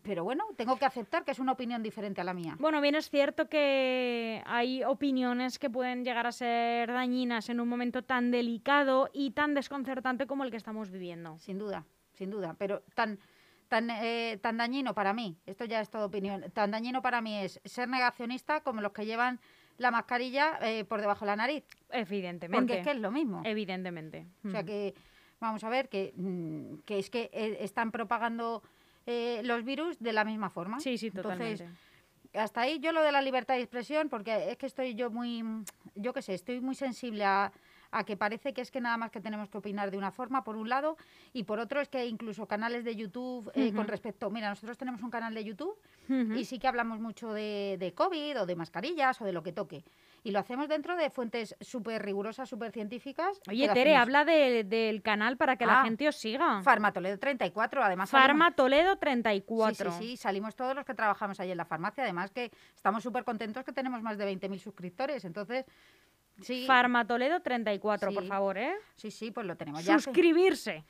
pero 0.03 0.25
bueno, 0.25 0.45
tengo 0.57 0.77
que 0.77 0.85
aceptar 0.85 1.25
que 1.25 1.33
es 1.33 1.39
una 1.39 1.53
opinión 1.53 1.83
diferente 1.83 2.21
a 2.21 2.25
la 2.25 2.35
mía. 2.35 2.57
Bueno, 2.59 2.81
bien 2.81 2.95
es 2.95 3.11
cierto 3.11 3.49
que 3.49 4.43
hay 4.47 4.85
opiniones 4.85 5.59
que 5.59 5.69
pueden 5.71 6.05
llegar 6.05 6.27
a 6.27 6.33
ser 6.33 6.93
dañinas 6.93 7.49
en 7.49 7.61
un 7.61 7.69
momento 7.69 8.03
tan 8.03 8.31
delicado 8.31 9.11
y 9.13 9.33
tan 9.33 9.55
desconcertante 9.55 10.27
como 10.27 10.45
el 10.45 10.51
que 10.51 10.57
estamos 10.57 10.91
viviendo. 10.91 11.39
Sin 11.39 11.59
duda, 11.59 11.85
sin 12.13 12.31
duda, 12.31 12.55
pero 12.59 12.83
tan... 12.95 13.19
Tan, 13.67 13.89
eh, 13.91 14.39
tan 14.43 14.59
dañino 14.59 14.95
para 14.95 15.15
mí, 15.15 15.39
esto 15.47 15.65
ya 15.65 15.81
es 15.81 15.89
toda 15.89 16.05
opinión, 16.05 16.45
tan 16.53 16.71
dañino 16.71 17.01
para 17.01 17.23
mí 17.23 17.39
es 17.39 17.61
ser 17.65 17.89
negacionista 17.89 18.61
como 18.61 18.83
los 18.83 18.93
que 18.93 19.07
llevan 19.07 19.41
la 19.79 19.91
mascarilla 19.91 20.59
eh, 20.61 20.85
por 20.85 21.01
debajo 21.01 21.25
de 21.25 21.31
la 21.31 21.37
nariz, 21.37 21.65
Evidentemente. 21.91 22.57
porque 22.59 22.81
es 22.81 22.87
que 22.87 22.93
es 22.93 23.01
lo 23.01 23.11
mismo. 23.11 23.41
Evidentemente. 23.43 24.27
O 24.45 24.51
sea 24.51 24.63
que, 24.65 24.95
vamos 25.41 25.65
a 25.65 25.71
ver, 25.71 25.89
que, 25.89 26.13
mm, 26.15 26.83
que 26.85 26.99
es 26.99 27.09
que 27.09 27.31
eh, 27.33 27.57
están 27.61 27.91
propagando 27.91 28.63
eh, 29.07 29.41
los 29.45 29.65
virus 29.65 29.99
de 29.99 30.13
la 30.13 30.25
misma 30.25 30.51
forma. 30.51 30.81
Sí, 30.81 30.99
sí, 30.99 31.09
Entonces, 31.09 31.61
totalmente. 31.61 32.39
hasta 32.39 32.63
ahí 32.63 32.79
yo 32.81 32.93
lo 32.93 33.03
de 33.03 33.13
la 33.13 33.23
libertad 33.23 33.55
de 33.55 33.61
expresión, 33.61 34.09
porque 34.09 34.51
es 34.51 34.57
que 34.57 34.67
estoy 34.67 34.95
yo 34.95 35.11
muy, 35.11 35.45
yo 35.95 36.13
qué 36.13 36.23
sé, 36.23 36.35
estoy 36.35 36.61
muy 36.61 36.75
sensible 36.75 37.25
a, 37.25 37.53
a 37.91 38.05
que 38.05 38.17
parece 38.17 38.53
que 38.53 38.61
es 38.61 38.71
que 38.73 38.81
nada 38.81 38.97
más 38.97 39.11
que 39.13 39.21
tenemos 39.21 39.49
que 39.49 39.59
opinar 39.59 39.91
de 39.91 39.97
una 39.99 40.11
forma, 40.11 40.43
por 40.43 40.57
un 40.57 40.69
lado, 40.69 40.97
y 41.33 41.45
por 41.45 41.61
otro 41.61 41.81
es 41.81 41.89
que 41.89 42.07
incluso 42.07 42.47
canales 42.47 42.85
de 42.85 42.97
YouTube 42.97 43.51
eh, 43.55 43.73
con 43.73 43.87
respecto, 43.87 44.31
mira, 44.31 44.49
nosotros 44.49 44.77
tenemos 44.77 45.01
un 45.03 45.11
canal 45.11 45.33
de 45.33 45.45
YouTube 45.45 45.79
y 46.09 46.45
sí 46.45 46.59
que 46.59 46.67
hablamos 46.67 46.99
mucho 46.99 47.33
de, 47.33 47.77
de 47.79 47.93
COVID 47.95 48.41
o 48.41 48.47
de 48.47 48.57
mascarillas 48.57 49.21
o 49.21 49.25
de 49.25 49.33
lo 49.33 49.43
que 49.43 49.53
toque. 49.53 49.85
Y 50.27 50.31
lo 50.31 50.39
hacemos 50.39 50.69
dentro 50.69 50.97
de 50.97 51.11
fuentes 51.11 51.55
súper 51.61 52.03
rigurosas, 52.03 52.49
súper 52.49 52.73
científicas. 52.73 53.39
Oye, 53.47 53.69
Tere, 53.69 53.95
hacemos. 53.95 54.01
habla 54.03 54.25
de- 54.25 54.65
del 54.65 55.03
canal 55.03 55.37
para 55.37 55.57
que 55.57 55.67
la 55.67 55.83
Ah, 55.83 55.85
gente 55.85 56.09
os 56.09 56.17
siga. 56.17 56.63
Farma 56.63 56.93
Toledo 56.95 57.19
34, 57.19 57.85
además. 57.85 58.09
salimos- 58.09 58.27
Farma 58.29 58.51
Toledo 58.57 58.93
Sí, 58.95 58.99
34. 59.01 59.93
sí, 59.93 59.99
sí, 59.99 60.17
salimos 60.17 60.57
todos 60.57 60.75
los 60.75 60.87
que 60.87 60.95
trabajamos 60.95 61.39
ahí 61.41 61.51
en 61.51 61.59
la 61.59 61.67
farmacia. 61.67 62.05
Además 62.05 62.31
que 62.31 62.51
estamos 62.75 63.03
súper 63.03 63.25
contentos 63.25 63.65
que 63.65 63.73
tenemos 63.73 64.01
más 64.01 64.17
de 64.17 64.25
20.000 64.25 64.59
suscriptores. 64.61 65.27
Entonces, 65.27 65.67
sí, 66.41 66.65
Farma 66.67 67.07
Toledo 67.07 67.41
34, 67.43 68.11
por 68.11 68.23
Sí. 68.23 68.29
favor, 68.31 68.57
¿eh? 68.57 68.73
sí, 68.97 69.11
sí, 69.11 69.31
pues 69.31 69.47
lo 69.47 69.57
tenemos 69.59 69.85
ya. 69.85 69.99
Suscribirse. 69.99 70.85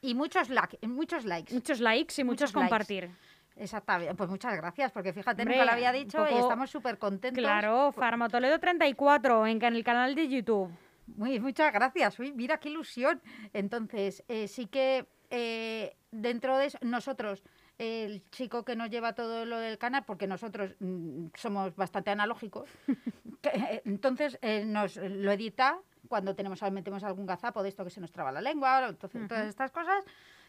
Y 0.00 0.14
muchos, 0.14 0.48
like- 0.48 0.78
muchos 0.88 1.26
likes. 1.26 1.52
Muchos 1.52 1.80
likes 1.80 2.14
y 2.18 2.24
muchos, 2.24 2.54
Muchos 2.54 2.70
likes. 2.70 3.10
Exactamente. 3.56 4.14
Pues 4.14 4.28
muchas 4.28 4.54
gracias, 4.56 4.92
porque 4.92 5.12
fíjate, 5.12 5.42
Hombre, 5.42 5.56
nunca 5.56 5.66
lo 5.66 5.72
había 5.72 5.92
dicho 5.92 6.26
y 6.30 6.34
estamos 6.34 6.70
súper 6.70 6.98
contentos. 6.98 7.42
Claro, 7.42 7.90
Farma 7.92 8.28
Toledo 8.28 8.58
34 8.58 9.46
en, 9.46 9.62
el 9.62 9.84
canal 9.84 10.14
de 10.14 10.28
YouTube. 10.28 10.70
Muy, 11.16 11.40
muchas 11.40 11.72
gracias. 11.72 12.18
Uy, 12.18 12.32
mira 12.32 12.58
qué 12.58 12.68
ilusión. 12.68 13.22
Entonces, 13.52 14.24
eh, 14.28 14.48
sí 14.48 14.66
que 14.66 15.06
eh, 15.30 15.96
dentro 16.10 16.56
de 16.58 16.66
eso, 16.66 16.78
nosotros, 16.82 17.42
el 17.78 18.28
chico 18.30 18.64
que 18.64 18.76
nos 18.76 18.90
lleva 18.90 19.14
todo 19.14 19.44
lo 19.44 19.58
del 19.58 19.78
canal, 19.78 20.04
porque 20.06 20.26
nosotros 20.26 20.74
mm, 20.80 21.26
somos 21.34 21.74
bastante 21.76 22.10
analógicos, 22.10 22.70
que, 23.42 23.48
eh, 23.48 23.82
entonces 23.84 24.38
eh, 24.42 24.64
nos 24.64 24.96
lo 24.96 25.32
edita 25.32 25.78
cuando 26.08 26.36
tenemos 26.36 26.62
metemos 26.70 27.02
algún 27.02 27.26
gazapo 27.26 27.62
de 27.62 27.70
esto 27.70 27.84
que 27.84 27.90
se 27.90 28.00
nos 28.00 28.12
traba 28.12 28.30
la 28.30 28.40
lengua, 28.40 28.88
entonces, 28.88 29.26
todas 29.26 29.46
estas 29.48 29.72
cosas, 29.72 30.04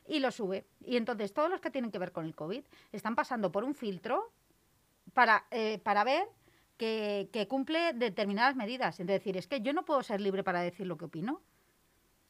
y 0.08 0.20
lo 0.20 0.32
sube. 0.32 0.66
Y 0.86 0.98
entonces 0.98 1.34
todos 1.34 1.50
los 1.50 1.62
que 1.62 1.70
tienen 1.70 1.92
que 1.92 2.00
ver 2.00 2.12
con 2.12 2.26
el 2.26 2.34
COVID 2.36 2.64
están 2.92 3.16
pasando 3.16 3.52
por 3.52 3.64
un 3.64 3.76
filtro 3.76 4.32
para, 5.14 5.46
eh, 5.52 5.80
para 5.80 6.04
ver 6.04 6.28
que, 6.78 7.30
que 7.34 7.48
cumple 7.48 7.94
determinadas 7.94 8.56
medidas. 8.56 9.00
Es 9.00 9.08
decir, 9.08 9.38
es 9.38 9.48
que 9.48 9.62
yo 9.62 9.74
no 9.74 9.84
puedo 9.86 10.02
ser 10.04 10.22
libre 10.22 10.44
para 10.44 10.62
decir 10.62 10.88
lo 10.88 10.98
que 10.98 11.06
opino. 11.06 11.42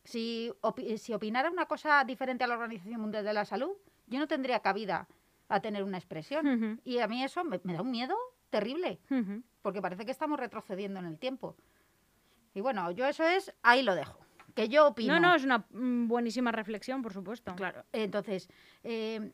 Si, 0.04 0.52
opi- 0.62 0.98
si 0.98 1.14
opinara 1.14 1.50
una 1.52 1.66
cosa 1.66 2.04
diferente 2.06 2.44
a 2.44 2.48
la 2.48 2.54
Organización 2.56 3.02
Mundial 3.02 3.26
de 3.26 3.34
la 3.34 3.44
Salud, 3.46 3.72
yo 4.08 4.20
no 4.20 4.28
tendría 4.28 4.62
cabida 4.62 5.08
a 5.50 5.60
tener 5.60 5.84
una 5.84 5.98
expresión. 5.98 6.46
Y 6.86 7.00
a 7.00 7.08
mí 7.08 7.24
eso 7.24 7.44
me, 7.44 7.60
me 7.64 7.74
da 7.74 7.82
un 7.82 7.92
miedo 7.92 8.16
terrible, 8.50 9.00
porque 9.62 9.82
parece 9.82 10.06
que 10.06 10.12
estamos 10.12 10.40
retrocediendo 10.40 11.00
en 11.00 11.06
el 11.08 11.18
tiempo. 11.20 11.56
Y 12.54 12.62
bueno, 12.62 12.90
yo 12.92 13.06
eso 13.06 13.24
es, 13.26 13.54
ahí 13.64 13.84
lo 13.84 13.96
dejo. 13.96 14.18
Que 14.58 14.70
yo 14.70 14.88
opino. 14.88 15.14
No, 15.14 15.20
no, 15.20 15.36
es 15.36 15.44
una 15.44 15.68
mm, 15.70 16.08
buenísima 16.08 16.52
reflexión, 16.52 17.04
por 17.04 17.14
supuesto. 17.14 17.56
Claro. 17.56 17.86
Entonces, 17.94 18.50
eh, 18.84 19.32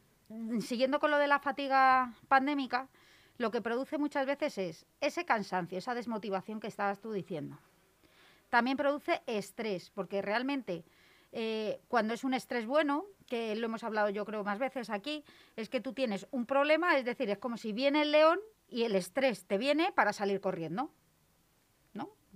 siguiendo 0.59 0.99
con 0.99 1.11
lo 1.11 1.17
de 1.17 1.27
la 1.27 1.39
fatiga 1.39 2.13
pandémica, 2.27 2.89
lo 3.37 3.49
que 3.49 3.61
produce 3.61 3.97
muchas 3.97 4.25
veces 4.25 4.57
es 4.57 4.85
ese 4.99 5.23
cansancio, 5.23 5.77
esa 5.77 5.95
desmotivación 5.95 6.59
que 6.59 6.67
estabas 6.67 6.99
tú 6.99 7.13
diciendo. 7.13 7.57
También 8.49 8.75
produce 8.75 9.21
estrés, 9.25 9.91
porque 9.91 10.21
realmente 10.21 10.83
eh, 11.31 11.79
cuando 11.87 12.13
es 12.13 12.25
un 12.25 12.33
estrés 12.33 12.65
bueno, 12.65 13.05
que 13.25 13.55
lo 13.55 13.67
hemos 13.67 13.85
hablado 13.85 14.09
yo 14.09 14.25
creo 14.25 14.43
más 14.43 14.59
veces 14.59 14.89
aquí, 14.89 15.23
es 15.55 15.69
que 15.69 15.79
tú 15.79 15.93
tienes 15.93 16.27
un 16.31 16.45
problema, 16.45 16.97
es 16.97 17.05
decir, 17.05 17.29
es 17.29 17.37
como 17.37 17.55
si 17.55 17.71
viene 17.71 18.01
el 18.01 18.11
león 18.11 18.41
y 18.67 18.83
el 18.83 18.93
estrés 18.93 19.45
te 19.45 19.57
viene 19.57 19.93
para 19.93 20.11
salir 20.11 20.41
corriendo. 20.41 20.91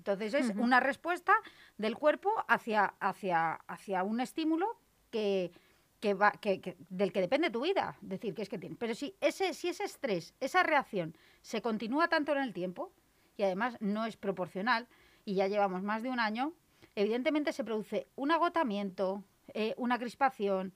Entonces 0.08 0.34
es 0.36 0.56
una 0.56 0.80
respuesta 0.80 1.34
del 1.78 1.98
cuerpo 1.98 2.32
hacia, 2.48 2.86
hacia, 3.02 3.56
hacia 3.68 4.04
un 4.04 4.22
estímulo 4.22 4.80
que, 5.10 5.52
que 6.00 6.14
va, 6.14 6.32
que, 6.32 6.78
del 6.90 7.12
que 7.12 7.20
depende 7.20 7.50
tu 7.50 7.62
vida. 7.62 7.98
Decir, 8.00 8.34
que 8.34 8.42
es 8.42 8.48
que 8.48 8.58
tiene. 8.58 8.78
Pero 8.80 8.96
si 8.96 9.16
ese, 9.20 9.54
si 9.54 9.68
ese 9.68 9.84
estrés, 9.84 10.34
esa 10.40 10.64
reacción 10.64 11.18
se 11.42 11.62
continúa 11.62 12.08
tanto 12.08 12.32
en 12.32 12.38
el 12.38 12.54
tiempo, 12.54 12.94
y 13.36 13.44
además 13.44 13.76
no 13.82 14.06
es 14.06 14.16
proporcional, 14.16 14.88
y 15.26 15.36
ya 15.36 15.48
llevamos 15.48 15.84
más 15.84 16.04
de 16.04 16.10
un 16.10 16.22
año, 16.22 16.54
evidentemente 16.96 17.52
se 17.52 17.66
produce 17.66 18.08
un 18.16 18.32
agotamiento, 18.32 19.26
eh, 19.54 19.74
una 19.76 20.00
crispación, 20.00 20.74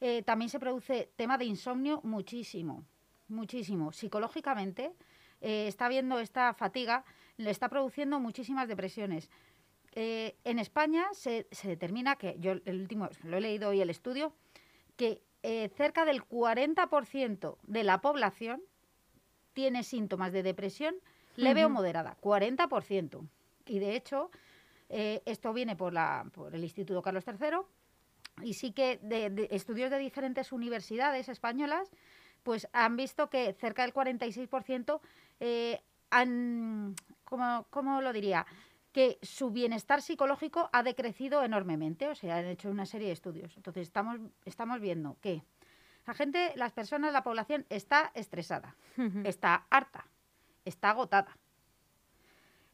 eh, 0.00 0.22
también 0.22 0.50
se 0.50 0.60
produce 0.60 1.10
tema 1.16 1.36
de 1.36 1.46
insomnio 1.46 2.00
muchísimo, 2.04 2.84
muchísimo. 3.26 3.90
Psicológicamente 3.90 4.92
eh, 5.40 5.66
está 5.66 5.88
viendo 5.88 6.20
esta 6.20 6.54
fatiga, 6.54 7.04
le 7.38 7.50
está 7.50 7.70
produciendo 7.70 8.20
muchísimas 8.20 8.68
depresiones. 8.68 9.30
en 9.94 10.58
España 10.58 11.06
se, 11.12 11.48
se, 11.50 11.68
determina 11.68 12.16
que, 12.16 12.36
yo 12.38 12.52
el 12.52 12.80
último, 12.80 13.08
lo 13.24 13.38
he 13.38 13.40
leído 13.40 13.70
hoy 13.70 13.80
el 13.80 13.90
estudio, 13.90 14.34
que 14.96 15.22
cerca 15.74 16.04
del 16.04 16.22
40% 16.22 17.56
de 17.62 17.82
la 17.84 18.00
población 18.00 18.60
tiene 19.54 19.82
síntomas 19.82 20.32
de 20.32 20.42
depresión 20.42 20.94
leve 21.36 21.64
o 21.64 21.70
moderada, 21.70 22.16
40%. 22.20 23.26
Y 23.66 23.78
de 23.78 23.96
hecho, 23.96 24.30
esto 24.88 25.52
viene 25.52 25.76
por, 25.76 25.92
la, 25.92 26.26
por 26.32 26.54
el 26.54 26.62
Instituto 26.62 27.02
Carlos 27.02 27.24
III 27.26 27.58
y 28.42 28.54
sí 28.54 28.72
que 28.72 28.98
de, 29.02 29.48
estudios 29.50 29.90
de 29.90 29.98
diferentes 29.98 30.52
universidades 30.52 31.28
españolas 31.28 31.90
pues 32.42 32.68
han 32.72 32.96
visto 32.96 33.28
que 33.28 33.52
cerca 33.52 33.82
del 33.82 33.92
46% 33.92 35.00
eh, 35.40 35.80
han, 36.10 36.94
¿cómo, 37.28 38.00
lo 38.00 38.12
diría? 38.12 38.46
que 38.92 39.18
su 39.22 39.50
bienestar 39.50 40.00
psicológico 40.00 40.70
ha 40.72 40.82
decrecido 40.82 41.44
enormemente, 41.44 42.08
o 42.08 42.14
sea, 42.14 42.38
han 42.38 42.46
hecho 42.46 42.70
una 42.70 42.86
serie 42.86 43.08
de 43.08 43.12
estudios. 43.12 43.54
Entonces, 43.56 43.82
estamos, 43.82 44.18
estamos 44.46 44.80
viendo 44.80 45.18
que 45.20 45.44
la 46.06 46.14
gente, 46.14 46.52
las 46.56 46.72
personas, 46.72 47.12
la 47.12 47.22
población 47.22 47.66
está 47.68 48.10
estresada, 48.14 48.74
está 49.24 49.66
harta, 49.68 50.06
está 50.64 50.90
agotada. 50.90 51.36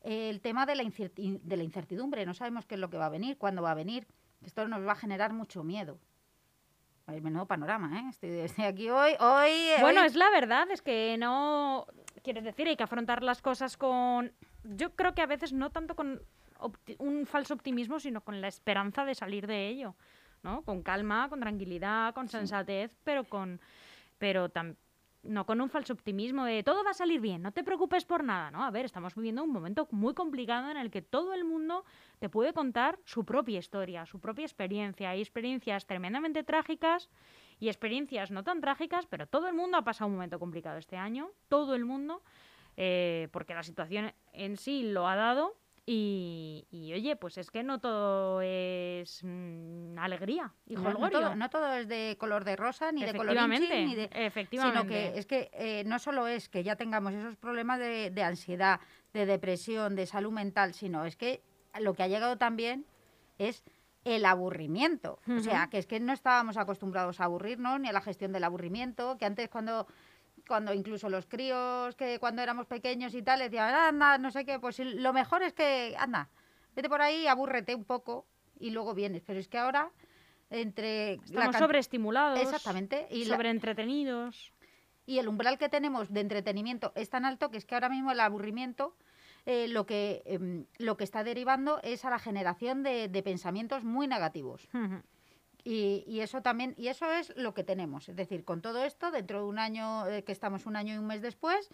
El 0.02 0.40
tema 0.40 0.66
de 0.66 0.76
la, 0.76 0.84
de 0.84 1.56
la 1.56 1.62
incertidumbre, 1.64 2.24
no 2.24 2.32
sabemos 2.32 2.64
qué 2.64 2.76
es 2.76 2.80
lo 2.80 2.90
que 2.90 2.96
va 2.96 3.06
a 3.06 3.10
venir, 3.10 3.36
cuándo 3.36 3.60
va 3.60 3.72
a 3.72 3.74
venir. 3.74 4.06
Esto 4.44 4.68
nos 4.68 4.86
va 4.86 4.92
a 4.92 4.96
generar 4.96 5.32
mucho 5.32 5.64
miedo. 5.64 5.98
El 7.06 7.20
menudo 7.20 7.46
panorama, 7.46 8.00
¿eh? 8.00 8.44
Estoy, 8.44 8.64
aquí 8.64 8.88
hoy, 8.88 9.12
hoy... 9.20 9.50
Bueno, 9.80 10.02
es 10.04 10.14
la 10.14 10.30
verdad, 10.30 10.70
es 10.70 10.80
que 10.80 11.16
no... 11.18 11.86
Quieres 12.22 12.44
decir, 12.44 12.66
hay 12.66 12.76
que 12.76 12.82
afrontar 12.82 13.22
las 13.22 13.42
cosas 13.42 13.76
con... 13.76 14.32
Yo 14.62 14.96
creo 14.96 15.14
que 15.14 15.20
a 15.20 15.26
veces 15.26 15.52
no 15.52 15.70
tanto 15.70 15.94
con 15.94 16.22
un 16.98 17.26
falso 17.26 17.52
optimismo, 17.52 18.00
sino 18.00 18.22
con 18.22 18.40
la 18.40 18.48
esperanza 18.48 19.04
de 19.04 19.14
salir 19.14 19.46
de 19.46 19.68
ello, 19.68 19.94
¿no? 20.42 20.62
Con 20.62 20.82
calma, 20.82 21.28
con 21.28 21.40
tranquilidad, 21.40 22.14
con 22.14 22.28
sensatez, 22.28 22.96
pero 23.04 23.24
con... 23.24 23.60
Pero 24.16 24.48
también 24.48 24.78
no 25.24 25.46
con 25.46 25.60
un 25.60 25.68
falso 25.68 25.92
optimismo 25.92 26.44
de 26.44 26.62
todo 26.62 26.84
va 26.84 26.90
a 26.90 26.94
salir 26.94 27.20
bien, 27.20 27.42
no 27.42 27.52
te 27.52 27.64
preocupes 27.64 28.04
por 28.04 28.24
nada, 28.24 28.50
¿no? 28.50 28.64
A 28.64 28.70
ver, 28.70 28.84
estamos 28.84 29.14
viviendo 29.14 29.42
un 29.42 29.50
momento 29.50 29.88
muy 29.90 30.14
complicado 30.14 30.70
en 30.70 30.76
el 30.76 30.90
que 30.90 31.02
todo 31.02 31.34
el 31.34 31.44
mundo 31.44 31.84
te 32.18 32.28
puede 32.28 32.52
contar 32.52 32.98
su 33.04 33.24
propia 33.24 33.58
historia, 33.58 34.06
su 34.06 34.20
propia 34.20 34.44
experiencia. 34.44 35.10
Hay 35.10 35.20
experiencias 35.20 35.86
tremendamente 35.86 36.44
trágicas 36.44 37.08
y 37.58 37.68
experiencias 37.68 38.30
no 38.30 38.44
tan 38.44 38.60
trágicas, 38.60 39.06
pero 39.06 39.26
todo 39.26 39.48
el 39.48 39.54
mundo 39.54 39.78
ha 39.78 39.82
pasado 39.82 40.08
un 40.08 40.14
momento 40.14 40.38
complicado 40.38 40.78
este 40.78 40.96
año, 40.96 41.30
todo 41.48 41.74
el 41.74 41.84
mundo, 41.84 42.22
eh, 42.76 43.28
porque 43.32 43.54
la 43.54 43.62
situación 43.62 44.12
en 44.32 44.56
sí 44.56 44.82
lo 44.82 45.08
ha 45.08 45.16
dado 45.16 45.56
y, 45.86 46.92
oye, 46.94 47.14
pues 47.16 47.36
es 47.36 47.50
que 47.50 47.62
no 47.62 47.78
todo 47.78 48.40
es 48.40 49.20
mm, 49.22 49.98
alegría 49.98 50.54
y 50.64 50.76
no, 50.76 50.92
no, 51.36 51.50
todo, 51.50 51.74
es 51.74 51.88
de 51.88 52.16
color 52.18 52.44
de 52.44 52.56
rosa, 52.56 52.90
ni 52.90 53.04
de 53.04 53.14
color 53.14 53.36
inchi, 53.36 53.84
ni 53.84 53.94
de... 53.94 54.08
Efectivamente. 54.12 54.78
Sino 54.78 54.88
que 54.88 55.18
es 55.18 55.26
que 55.26 55.50
eh, 55.52 55.84
no 55.84 55.98
solo 55.98 56.26
es 56.26 56.48
que 56.48 56.64
ya 56.64 56.76
tengamos 56.76 57.12
esos 57.12 57.36
problemas 57.36 57.78
de, 57.78 58.22
ansiedad, 58.22 58.80
de 59.12 59.26
depresión, 59.26 59.94
de 59.94 60.06
salud 60.06 60.32
mental, 60.32 60.72
sino 60.72 61.04
es 61.04 61.16
que 61.16 61.42
lo 61.78 61.92
que 61.92 62.02
ha 62.02 62.08
llegado 62.08 62.38
también 62.38 62.86
es 63.36 63.62
el 64.04 64.24
aburrimiento. 64.24 65.20
O 65.28 65.40
sea, 65.40 65.68
que 65.68 65.78
es 65.78 65.86
que 65.86 66.00
no 66.00 66.14
estábamos 66.14 66.56
acostumbrados 66.56 67.20
a 67.20 67.24
aburrirnos, 67.24 67.78
ni 67.80 67.88
a 67.88 67.92
la 67.92 68.00
gestión 68.00 68.32
del 68.32 68.44
aburrimiento, 68.44 69.18
que 69.18 69.26
antes 69.26 69.50
cuando 69.50 69.86
cuando 70.46 70.74
incluso 70.74 71.08
los 71.08 71.26
críos 71.26 71.94
que 71.96 72.18
cuando 72.18 72.42
éramos 72.42 72.66
pequeños 72.66 73.14
y 73.14 73.22
tal 73.22 73.40
decían, 73.40 73.74
anda, 73.74 74.18
no 74.18 74.30
sé 74.30 74.44
qué, 74.44 74.58
pues 74.58 74.78
lo 74.78 75.12
mejor 75.12 75.42
es 75.42 75.52
que, 75.52 75.94
anda, 75.98 76.28
vete 76.74 76.88
por 76.88 77.02
ahí, 77.02 77.26
abúrrete 77.26 77.74
un 77.74 77.84
poco 77.84 78.26
y 78.58 78.70
luego 78.70 78.94
vienes. 78.94 79.22
Pero 79.22 79.40
es 79.40 79.48
que 79.48 79.58
ahora, 79.58 79.90
entre... 80.50 81.14
Estamos 81.14 81.56
sobreestimulados. 81.56 82.40
Exactamente. 82.40 83.06
Y 83.10 83.24
sobreentretenidos. 83.24 84.52
Y 85.06 85.18
el 85.18 85.28
umbral 85.28 85.58
que 85.58 85.68
tenemos 85.68 86.12
de 86.12 86.20
entretenimiento 86.20 86.92
es 86.94 87.10
tan 87.10 87.24
alto 87.24 87.50
que 87.50 87.58
es 87.58 87.64
que 87.64 87.74
ahora 87.74 87.88
mismo 87.88 88.10
el 88.12 88.20
aburrimiento 88.20 88.96
eh, 89.46 89.68
lo, 89.68 89.84
que, 89.84 90.22
em, 90.24 90.64
lo 90.78 90.96
que 90.96 91.04
está 91.04 91.22
derivando 91.22 91.80
es 91.82 92.04
a 92.06 92.10
la 92.10 92.18
generación 92.18 92.82
de, 92.82 93.22
pensamientos 93.22 93.84
muy 93.84 94.06
negativos. 94.06 94.66
Y, 95.66 96.20
eso 96.20 96.42
también, 96.42 96.74
y 96.76 96.88
eso 96.88 97.10
es 97.10 97.34
lo 97.36 97.54
que 97.54 97.64
tenemos. 97.64 98.10
Es 98.10 98.16
decir, 98.16 98.44
con 98.44 98.60
todo 98.60 98.84
esto, 98.84 99.10
dentro 99.10 99.40
de 99.40 99.46
un 99.46 99.58
año, 99.58 100.06
eh, 100.08 100.22
que 100.22 100.32
estamos 100.32 100.66
un 100.66 100.76
año 100.76 100.94
y 100.94 100.98
un 100.98 101.06
mes 101.06 101.22
después, 101.22 101.70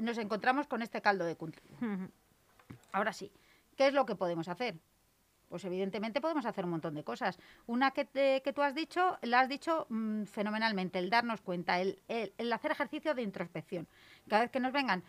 nos 0.00 0.16
encontramos 0.16 0.66
con 0.66 0.80
este 0.80 1.02
caldo 1.02 1.26
de 1.26 1.36
cultivo. 1.36 1.76
Ahora 2.92 3.12
sí, 3.12 3.30
¿qué 3.76 3.88
es 3.88 3.94
lo 3.94 4.06
que 4.06 4.14
podemos 4.14 4.48
hacer? 4.48 4.78
Pues 5.48 5.64
evidentemente 5.64 6.20
podemos 6.20 6.46
hacer 6.46 6.64
un 6.64 6.72
montón 6.72 6.94
de 6.94 7.04
cosas. 7.04 7.38
Una 7.66 7.90
que, 7.92 8.06
que 8.42 8.52
tú 8.54 8.62
has 8.62 8.74
dicho, 8.74 9.18
la 9.22 9.40
has 9.40 9.48
dicho 9.48 9.86
mm, 9.90 10.24
fenomenalmente, 10.24 10.98
el 10.98 11.10
darnos 11.10 11.42
cuenta, 11.42 11.78
el, 11.78 12.02
el, 12.08 12.52
hacer 12.52 12.72
ejercicio 12.72 13.14
de 13.14 13.22
introspección. 13.22 13.86
Cada 14.28 14.42
vez 14.42 14.50
que 14.50 14.60
nos 14.60 14.72
vengan 14.72 15.04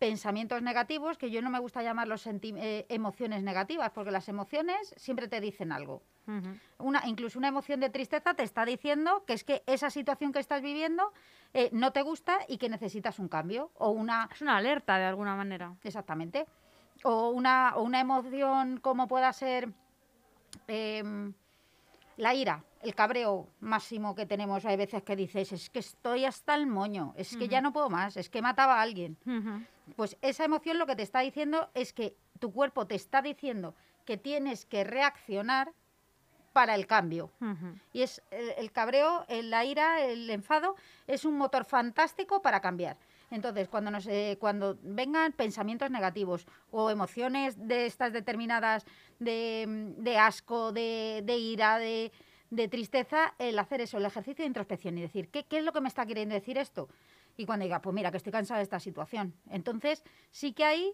pensamientos 0.00 0.62
negativos, 0.62 1.18
que 1.18 1.30
yo 1.30 1.42
no 1.42 1.50
me 1.50 1.58
gusta 1.58 1.82
llamarlos 1.82 2.26
eh, 2.26 2.86
emociones 2.88 3.42
negativas, 3.42 3.90
porque 3.90 4.10
las 4.10 4.28
emociones 4.30 4.94
siempre 4.96 5.28
te 5.28 5.40
dicen 5.40 5.70
algo. 5.72 6.02
una, 6.78 7.02
incluso 7.06 7.38
una 7.38 7.48
emoción 7.48 7.80
de 7.80 7.90
tristeza 7.90 8.34
te 8.34 8.42
está 8.42 8.64
diciendo 8.64 9.24
que 9.26 9.34
es 9.34 9.44
que 9.44 9.62
esa 9.66 9.90
situación 9.90 10.32
que 10.32 10.38
estás 10.38 10.62
viviendo 10.62 11.12
eh, 11.52 11.68
no 11.72 11.92
te 11.92 12.00
gusta 12.02 12.38
y 12.48 12.56
que 12.56 12.70
necesitas 12.70 13.18
un 13.18 13.28
cambio. 13.28 13.70
O 13.74 13.90
una... 13.90 14.28
Es 14.32 14.40
una 14.40 14.56
alerta 14.56 14.96
de 14.96 15.04
alguna 15.04 15.36
manera. 15.36 15.74
Exactamente. 15.84 16.46
O 17.04 17.28
una, 17.28 17.74
o 17.76 17.82
una 17.82 18.00
emoción 18.00 18.80
como 18.80 19.06
pueda 19.06 19.30
ser 19.34 19.68
em, 20.66 21.34
la 22.20 22.34
ira, 22.34 22.64
el 22.82 22.94
cabreo 22.94 23.48
máximo 23.60 24.14
que 24.14 24.26
tenemos. 24.26 24.64
Hay 24.64 24.76
veces 24.76 25.02
que 25.02 25.16
dices, 25.16 25.52
es 25.52 25.70
que 25.70 25.78
estoy 25.78 26.24
hasta 26.26 26.54
el 26.54 26.66
moño, 26.66 27.14
es 27.16 27.36
que 27.36 27.48
ya 27.48 27.60
no 27.60 27.72
puedo 27.72 27.88
más, 27.88 28.16
es 28.16 28.28
que 28.28 28.42
mataba 28.42 28.78
a 28.78 28.82
alguien. 28.82 29.16
Pues 29.96 30.16
esa 30.20 30.44
emoción 30.44 30.78
lo 30.78 30.86
que 30.86 30.96
te 30.96 31.02
está 31.02 31.20
diciendo 31.20 31.70
es 31.74 31.92
que 31.92 32.14
tu 32.38 32.52
cuerpo 32.52 32.86
te 32.86 32.94
está 32.94 33.22
diciendo 33.22 33.74
que 34.04 34.16
tienes 34.16 34.66
que 34.66 34.84
reaccionar 34.84 35.72
para 36.52 36.74
el 36.74 36.86
cambio. 36.86 37.30
Y 37.92 38.02
es 38.02 38.22
el, 38.30 38.70
cabreo, 38.70 39.24
la 39.28 39.64
ira, 39.64 40.04
el 40.04 40.28
enfado, 40.28 40.76
es 41.06 41.24
un 41.24 41.38
motor 41.38 41.64
fantástico 41.64 42.42
para 42.42 42.60
cambiar. 42.60 42.98
Entonces, 43.30 43.68
cuando, 43.68 43.90
nos, 43.90 44.06
eh, 44.06 44.36
cuando 44.40 44.78
vengan 44.82 45.32
pensamientos 45.32 45.90
negativos 45.90 46.46
o 46.70 46.90
emociones 46.90 47.56
de 47.68 47.86
estas 47.86 48.12
determinadas 48.12 48.84
de, 49.18 49.94
de 49.96 50.18
asco, 50.18 50.72
de, 50.72 51.22
de 51.24 51.36
ira, 51.36 51.78
de, 51.78 52.10
de, 52.50 52.68
tristeza, 52.68 53.34
el 53.38 53.58
hacer 53.58 53.80
eso, 53.80 53.98
el 53.98 54.04
ejercicio 54.04 54.42
de 54.42 54.48
introspección 54.48 54.98
y 54.98 55.02
decir, 55.02 55.28
¿qué, 55.28 55.44
¿qué 55.44 55.58
es 55.58 55.64
lo 55.64 55.72
que 55.72 55.80
me 55.80 55.88
está 55.88 56.06
queriendo 56.06 56.34
decir 56.34 56.58
esto? 56.58 56.88
y 57.40 57.46
cuando 57.46 57.64
diga, 57.64 57.80
pues 57.80 57.94
mira, 57.94 58.10
que 58.10 58.18
estoy 58.18 58.32
cansada 58.32 58.58
de 58.58 58.64
esta 58.64 58.80
situación. 58.80 59.34
Entonces, 59.48 60.04
sí 60.30 60.52
que 60.52 60.64
ahí, 60.64 60.92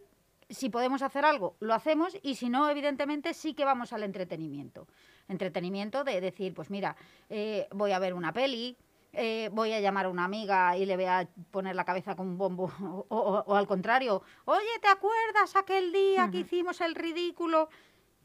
si 0.49 0.71
podemos 0.71 1.03
hacer 1.03 1.25
algo, 1.25 1.57
lo 1.59 1.75
hacemos 1.75 2.17
y 2.23 2.37
si 2.37 2.49
no, 2.49 2.69
evidentemente, 2.71 3.35
sí 3.35 3.53
que 3.55 3.65
vamos 3.65 3.93
al 3.93 4.05
entretenimiento. 4.05 4.87
Entretenimiento 5.29 6.05
de 6.05 6.21
decir, 6.21 6.55
pues 6.55 6.71
mira, 6.71 6.97
eh, 7.29 7.67
voy 7.73 7.91
a 7.91 7.99
ver 7.99 8.15
una 8.15 8.33
peli, 8.33 8.77
eh, 9.17 9.51
voy 9.53 9.73
a 9.73 9.81
llamar 9.81 10.07
a 10.07 10.09
una 10.11 10.25
amiga 10.25 10.77
y 10.77 10.85
le 10.85 10.97
voy 10.97 11.07
a 11.07 11.27
poner 11.51 11.75
la 11.75 11.85
cabeza 11.85 12.15
con 12.15 12.29
un 12.29 12.39
bombo, 12.39 12.71
o, 13.09 13.55
al 13.55 13.67
contrario, 13.67 14.23
oye, 14.45 14.79
¿te 14.81 14.89
acuerdas 14.89 15.57
aquel 15.57 15.93
día 15.93 16.31
que 16.31 16.41
hicimos 16.41 16.81
el 16.81 16.95
ridículo? 16.95 17.69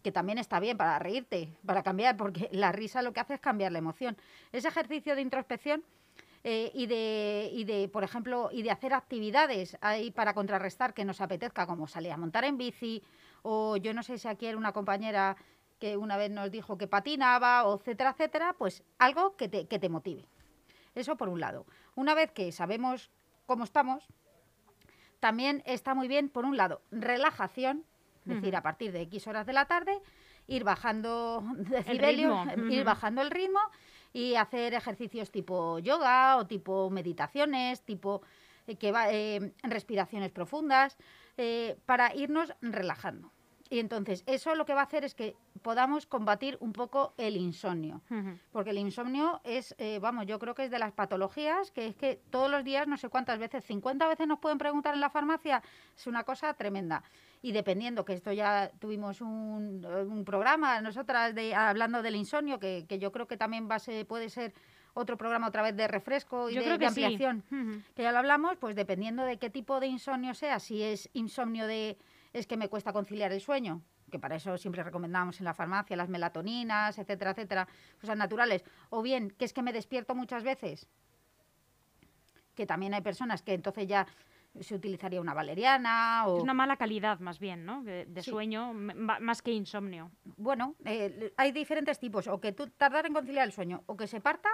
que 0.01 0.11
también 0.11 0.39
está 0.39 0.59
bien 0.59 0.77
para 0.77 0.97
reírte, 0.97 1.53
para 1.63 1.83
cambiar, 1.83 2.17
porque 2.17 2.49
la 2.51 2.71
risa 2.71 3.03
lo 3.03 3.13
que 3.13 3.19
hace 3.19 3.35
es 3.35 3.39
cambiar 3.39 3.71
la 3.71 3.77
emoción. 3.77 4.17
Ese 4.51 4.67
ejercicio 4.67 5.15
de 5.15 5.21
introspección 5.21 5.83
eh, 6.43 6.71
y, 6.73 6.87
de, 6.87 7.51
y 7.53 7.65
de, 7.65 7.87
por 7.87 8.03
ejemplo, 8.03 8.49
y 8.51 8.63
de 8.63 8.71
hacer 8.71 8.95
actividades 8.95 9.77
ahí 9.79 10.09
para 10.09 10.33
contrarrestar 10.33 10.95
que 10.95 11.05
nos 11.05 11.21
apetezca, 11.21 11.67
como 11.67 11.87
salir 11.87 12.11
a 12.11 12.17
montar 12.17 12.45
en 12.45 12.57
bici, 12.57 13.03
o 13.43 13.77
yo 13.77 13.93
no 13.93 14.01
sé 14.01 14.17
si 14.17 14.27
aquí 14.27 14.47
era 14.47 14.57
una 14.57 14.71
compañera 14.71 15.37
que 15.79 15.97
una 15.97 16.17
vez 16.17 16.31
nos 16.31 16.49
dijo 16.51 16.77
que 16.77 16.87
patinaba, 16.87 17.65
o 17.65 17.77
etcétera, 17.77 18.11
etcétera, 18.11 18.55
pues 18.57 18.83
algo 18.97 19.35
que 19.35 19.49
te, 19.49 19.67
que 19.67 19.79
te 19.79 19.89
motive. 19.89 20.25
Eso 20.95 21.17
por 21.17 21.29
un 21.29 21.39
lado. 21.39 21.65
Una 21.95 22.13
vez 22.13 22.31
que 22.31 22.51
sabemos 22.51 23.11
cómo 23.45 23.63
estamos, 23.63 24.07
también 25.19 25.61
está 25.65 25.93
muy 25.93 26.07
bien, 26.07 26.29
por 26.29 26.45
un 26.45 26.57
lado, 26.57 26.81
relajación, 26.91 27.85
es 28.25 28.35
decir, 28.35 28.55
a 28.55 28.61
partir 28.61 28.91
de 28.91 29.01
X 29.03 29.27
horas 29.27 29.45
de 29.45 29.53
la 29.53 29.65
tarde, 29.65 29.99
ir 30.47 30.63
bajando 30.63 31.43
decibelios, 31.57 32.47
ir 32.69 32.83
bajando 32.83 33.21
el 33.21 33.31
ritmo 33.31 33.59
y 34.13 34.35
hacer 34.35 34.73
ejercicios 34.73 35.31
tipo 35.31 35.79
yoga 35.79 36.37
o 36.37 36.47
tipo 36.47 36.89
meditaciones, 36.89 37.81
tipo 37.81 38.21
eh, 38.67 38.75
que 38.75 38.91
va, 38.91 39.11
eh, 39.11 39.53
respiraciones 39.63 40.31
profundas, 40.31 40.97
eh, 41.37 41.77
para 41.85 42.13
irnos 42.15 42.53
relajando. 42.61 43.31
Y 43.71 43.79
entonces, 43.79 44.23
eso 44.27 44.53
lo 44.53 44.65
que 44.65 44.73
va 44.73 44.81
a 44.81 44.83
hacer 44.83 45.05
es 45.05 45.15
que 45.15 45.33
podamos 45.61 46.05
combatir 46.05 46.57
un 46.59 46.73
poco 46.73 47.13
el 47.17 47.37
insomnio. 47.37 48.01
Porque 48.51 48.71
el 48.71 48.77
insomnio 48.77 49.39
es, 49.45 49.73
eh, 49.77 49.97
vamos, 50.01 50.25
yo 50.25 50.39
creo 50.39 50.53
que 50.53 50.65
es 50.65 50.71
de 50.71 50.77
las 50.77 50.91
patologías 50.91 51.71
que 51.71 51.87
es 51.87 51.95
que 51.95 52.19
todos 52.31 52.51
los 52.51 52.65
días, 52.65 52.85
no 52.87 52.97
sé 52.97 53.07
cuántas 53.07 53.39
veces, 53.39 53.63
50 53.63 54.07
veces 54.09 54.27
nos 54.27 54.39
pueden 54.39 54.57
preguntar 54.57 54.93
en 54.93 54.99
la 54.99 55.09
farmacia, 55.09 55.63
es 55.95 56.05
una 56.05 56.23
cosa 56.25 56.53
tremenda. 56.53 57.01
Y 57.41 57.53
dependiendo, 57.53 58.03
que 58.03 58.11
esto 58.13 58.33
ya 58.33 58.69
tuvimos 58.79 59.21
un, 59.21 59.85
un 59.85 60.25
programa, 60.25 60.81
nosotras, 60.81 61.33
de, 61.33 61.55
hablando 61.55 62.01
del 62.01 62.17
insomnio, 62.17 62.59
que, 62.59 62.85
que 62.89 62.99
yo 62.99 63.13
creo 63.13 63.25
que 63.25 63.37
también 63.37 63.69
va 63.71 63.75
a 63.75 63.79
ser- 63.79 64.05
puede 64.05 64.29
ser 64.29 64.53
otro 64.93 65.15
programa 65.15 65.47
otra 65.47 65.61
vez 65.61 65.77
de 65.77 65.87
refresco 65.87 66.49
y 66.49 66.55
Yo 66.55 66.59
de, 66.59 66.65
creo 66.65 66.77
de 66.77 66.85
que 66.87 66.91
sí. 66.91 67.03
ampliación 67.05 67.43
que 67.95 68.03
ya 68.03 68.11
lo 68.11 68.17
hablamos, 68.17 68.57
pues 68.57 68.75
dependiendo 68.75 69.23
de 69.23 69.37
qué 69.37 69.49
tipo 69.49 69.79
de 69.79 69.87
insomnio 69.87 70.33
sea, 70.33 70.59
si 70.59 70.83
es 70.83 71.09
insomnio 71.13 71.65
de 71.67 71.97
es 72.33 72.47
que 72.47 72.57
me 72.57 72.69
cuesta 72.69 72.93
conciliar 72.93 73.31
el 73.31 73.41
sueño, 73.41 73.81
que 74.09 74.19
para 74.19 74.35
eso 74.35 74.57
siempre 74.57 74.83
recomendamos 74.83 75.39
en 75.39 75.45
la 75.45 75.53
farmacia 75.53 75.95
las 75.97 76.09
melatoninas, 76.09 76.97
etcétera, 76.97 77.31
etcétera, 77.31 77.67
cosas 77.99 78.17
naturales, 78.17 78.63
o 78.89 79.01
bien 79.01 79.31
que 79.31 79.45
es 79.45 79.53
que 79.53 79.61
me 79.61 79.73
despierto 79.73 80.15
muchas 80.15 80.43
veces, 80.43 80.87
que 82.55 82.65
también 82.65 82.93
hay 82.93 83.01
personas 83.01 83.41
que 83.41 83.53
entonces 83.53 83.87
ya 83.87 84.05
se 84.59 84.75
utilizaría 84.75 85.21
una 85.21 85.33
valeriana 85.33 86.27
o 86.27 86.37
Es 86.37 86.43
una 86.43 86.53
mala 86.53 86.75
calidad, 86.75 87.19
más 87.19 87.39
bien, 87.39 87.65
¿no? 87.65 87.83
De, 87.83 88.05
de 88.05 88.21
Sí. 88.21 88.31
sueño, 88.31 88.73
más 88.73 89.41
que 89.41 89.51
insomnio. 89.51 90.11
bueno, 90.35 90.75
eh, 90.83 91.33
hay 91.37 91.51
diferentes 91.53 91.99
tipos, 91.99 92.27
o 92.27 92.39
que 92.41 92.51
tú 92.51 92.67
tardar 92.67 93.05
en 93.05 93.13
conciliar 93.13 93.45
el 93.45 93.53
sueño, 93.53 93.83
o 93.85 93.95
que 93.95 94.07
se 94.07 94.19
parta, 94.19 94.49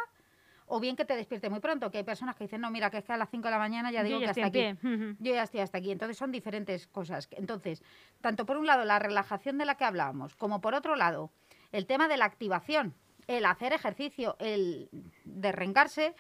o 0.68 0.80
bien 0.80 0.96
que 0.96 1.06
te 1.06 1.16
despierte 1.16 1.50
muy 1.50 1.60
pronto, 1.60 1.90
que 1.90 2.00
hay 2.00 2.04
personas 2.04 2.36
que 2.36 2.44
dicen, 2.44 2.62
no, 2.62 2.70
mira, 2.70 2.90
que 2.90 2.98
es 2.98 3.06
que 3.06 3.14
a 3.14 3.18
las 3.18 3.30
5 3.30 3.44
de 3.44 3.52
la 3.52 3.58
mañana 3.58 3.92
ya 3.92 4.02
Yo 4.02 4.08
digo 4.08 4.20
ya 4.20 4.34
que 4.34 4.42
hasta 4.42 4.48
aquí. 4.48 4.80
Yo 5.20 5.34
ya 5.34 5.44
estoy 5.44 5.62
hasta 5.62 5.78
aquí. 5.78 5.92
Entonces 5.92 6.18
son 6.18 6.32
diferentes 6.32 6.88
cosas. 6.88 7.30
Entonces, 7.32 7.82
tanto 8.22 8.46
por 8.46 8.58
un 8.58 8.68
lado 8.68 8.84
la 8.84 9.00
relajación 9.00 9.58
de 9.58 9.66
la 9.66 9.76
que 9.76 9.86
hablábamos, 9.86 10.36
como 10.36 10.62
por 10.62 10.76
otro 10.76 10.96
lado 10.96 11.32
el 11.72 11.86
tema 11.86 12.08
de 12.08 12.18
la 12.18 12.26
activación, 12.26 12.94
el 13.28 13.46
hacer 13.46 13.74
ejercicio, 13.74 14.36
el 14.40 14.90
derrengarse 15.24 16.16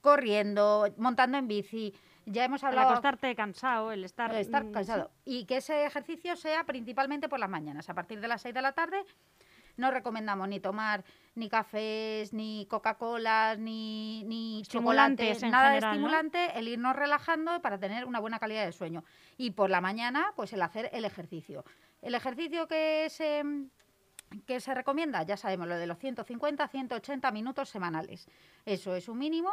corriendo, 0.00 0.92
montando 0.96 1.38
en 1.38 1.48
bici. 1.48 1.94
Ya 2.26 2.44
hemos 2.44 2.62
El 2.62 2.68
hablado 2.68 2.90
acostarte 2.90 3.34
cansado, 3.34 3.90
el 3.90 4.04
estar... 4.04 4.30
el 4.30 4.38
estar 4.38 4.64
mm, 4.64 4.72
cansado. 4.72 5.10
Y 5.24 5.44
que 5.46 5.56
ese 5.56 5.86
ejercicio 5.86 6.36
sea 6.36 6.64
principalmente 6.64 7.28
por 7.28 7.40
las 7.40 7.48
mañanas. 7.48 7.88
A 7.88 7.94
partir 7.94 8.20
de 8.20 8.28
las 8.28 8.42
6 8.42 8.54
de 8.54 8.62
la 8.62 8.72
tarde 8.72 9.02
no 9.78 9.90
recomendamos 9.90 10.46
ni 10.48 10.60
tomar 10.60 11.04
ni 11.34 11.48
cafés, 11.48 12.32
ni 12.32 12.66
Coca-Colas, 12.68 13.58
ni, 13.58 14.24
ni 14.24 14.62
chocolates, 14.66 15.42
nada 15.44 15.68
general, 15.68 15.74
de 15.74 15.80
¿no? 15.80 15.92
estimulante, 15.92 16.58
el 16.58 16.68
irnos 16.68 16.96
relajando 16.96 17.62
para 17.62 17.78
tener 17.78 18.04
una 18.04 18.18
buena 18.18 18.38
calidad 18.40 18.64
de 18.66 18.72
sueño. 18.72 19.04
Y 19.36 19.52
por 19.52 19.70
la 19.70 19.80
mañana, 19.80 20.32
pues 20.36 20.52
el 20.52 20.60
hacer 20.62 20.90
el 20.92 21.04
ejercicio. 21.04 21.64
El 22.02 22.14
ejercicio 22.16 22.66
que 22.66 23.06
se, 23.08 23.44
que 24.46 24.60
se 24.60 24.74
recomienda, 24.74 25.22
ya 25.22 25.36
sabemos, 25.36 25.68
lo 25.68 25.76
de 25.78 25.86
los 25.86 25.98
150, 25.98 26.66
180 26.68 27.30
minutos 27.30 27.68
semanales. 27.68 28.28
Eso 28.66 28.94
es 28.96 29.08
un 29.08 29.18
mínimo. 29.18 29.52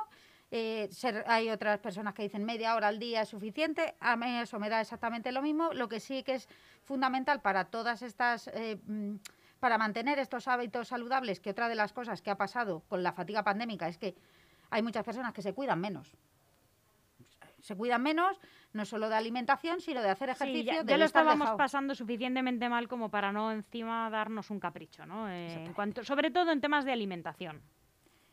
Eh, 0.51 0.87
ser- 0.91 1.23
hay 1.27 1.49
otras 1.49 1.79
personas 1.79 2.13
que 2.13 2.23
dicen 2.23 2.45
media 2.45 2.75
hora 2.75 2.87
al 2.87 2.97
día 2.99 3.21
es 3.21 3.29
suficiente. 3.29 3.95
A 3.99 4.15
mí 4.15 4.39
eso 4.39 4.59
me 4.59 4.69
da 4.69 4.81
exactamente 4.81 5.31
lo 5.31 5.41
mismo. 5.41 5.71
Lo 5.73 5.87
que 5.89 5.99
sí 5.99 6.23
que 6.23 6.35
es 6.35 6.47
fundamental 6.83 7.41
para 7.41 7.65
todas 7.65 8.01
estas, 8.01 8.47
eh, 8.53 8.77
mm, 8.85 9.15
para 9.65 9.79
mantener 9.79 10.19
estos 10.19 10.47
hábitos 10.47 10.89
saludables, 10.89 11.39
que 11.39 11.49
otra 11.49 11.67
de 11.67 11.73
las 11.73 11.91
cosas 11.91 12.21
que 12.21 12.29
ha 12.29 12.37
pasado 12.37 12.83
con 12.87 13.01
la 13.01 13.13
fatiga 13.13 13.41
pandémica 13.43 13.87
es 13.87 13.97
que 13.97 14.13
hay 14.69 14.83
muchas 14.83 15.03
personas 15.03 15.33
que 15.33 15.41
se 15.41 15.53
cuidan 15.55 15.81
menos. 15.81 16.15
Se 17.61 17.75
cuidan 17.75 18.03
menos, 18.03 18.39
no 18.73 18.85
solo 18.85 19.09
de 19.09 19.15
alimentación, 19.15 19.81
sino 19.81 20.03
de 20.03 20.09
hacer 20.11 20.29
Sí, 20.35 20.43
ejercicio. 20.43 20.71
ya, 20.73 20.83
de 20.83 20.91
ya 20.91 20.97
lo 20.99 21.05
estábamos 21.05 21.39
dejado. 21.39 21.57
pasando 21.57 21.95
suficientemente 21.95 22.69
mal 22.69 22.87
como 22.87 23.09
para 23.09 23.31
no 23.31 23.51
encima 23.51 24.07
darnos 24.11 24.51
un 24.51 24.59
capricho, 24.59 25.03
¿no? 25.07 25.27
Eh, 25.27 25.31
en 25.31 25.45
Exactamente. 25.45 25.73
cuanto, 25.73 26.03
sobre 26.03 26.29
todo 26.29 26.51
en 26.51 26.61
temas 26.61 26.85
de 26.85 26.91
alimentación. 26.91 27.63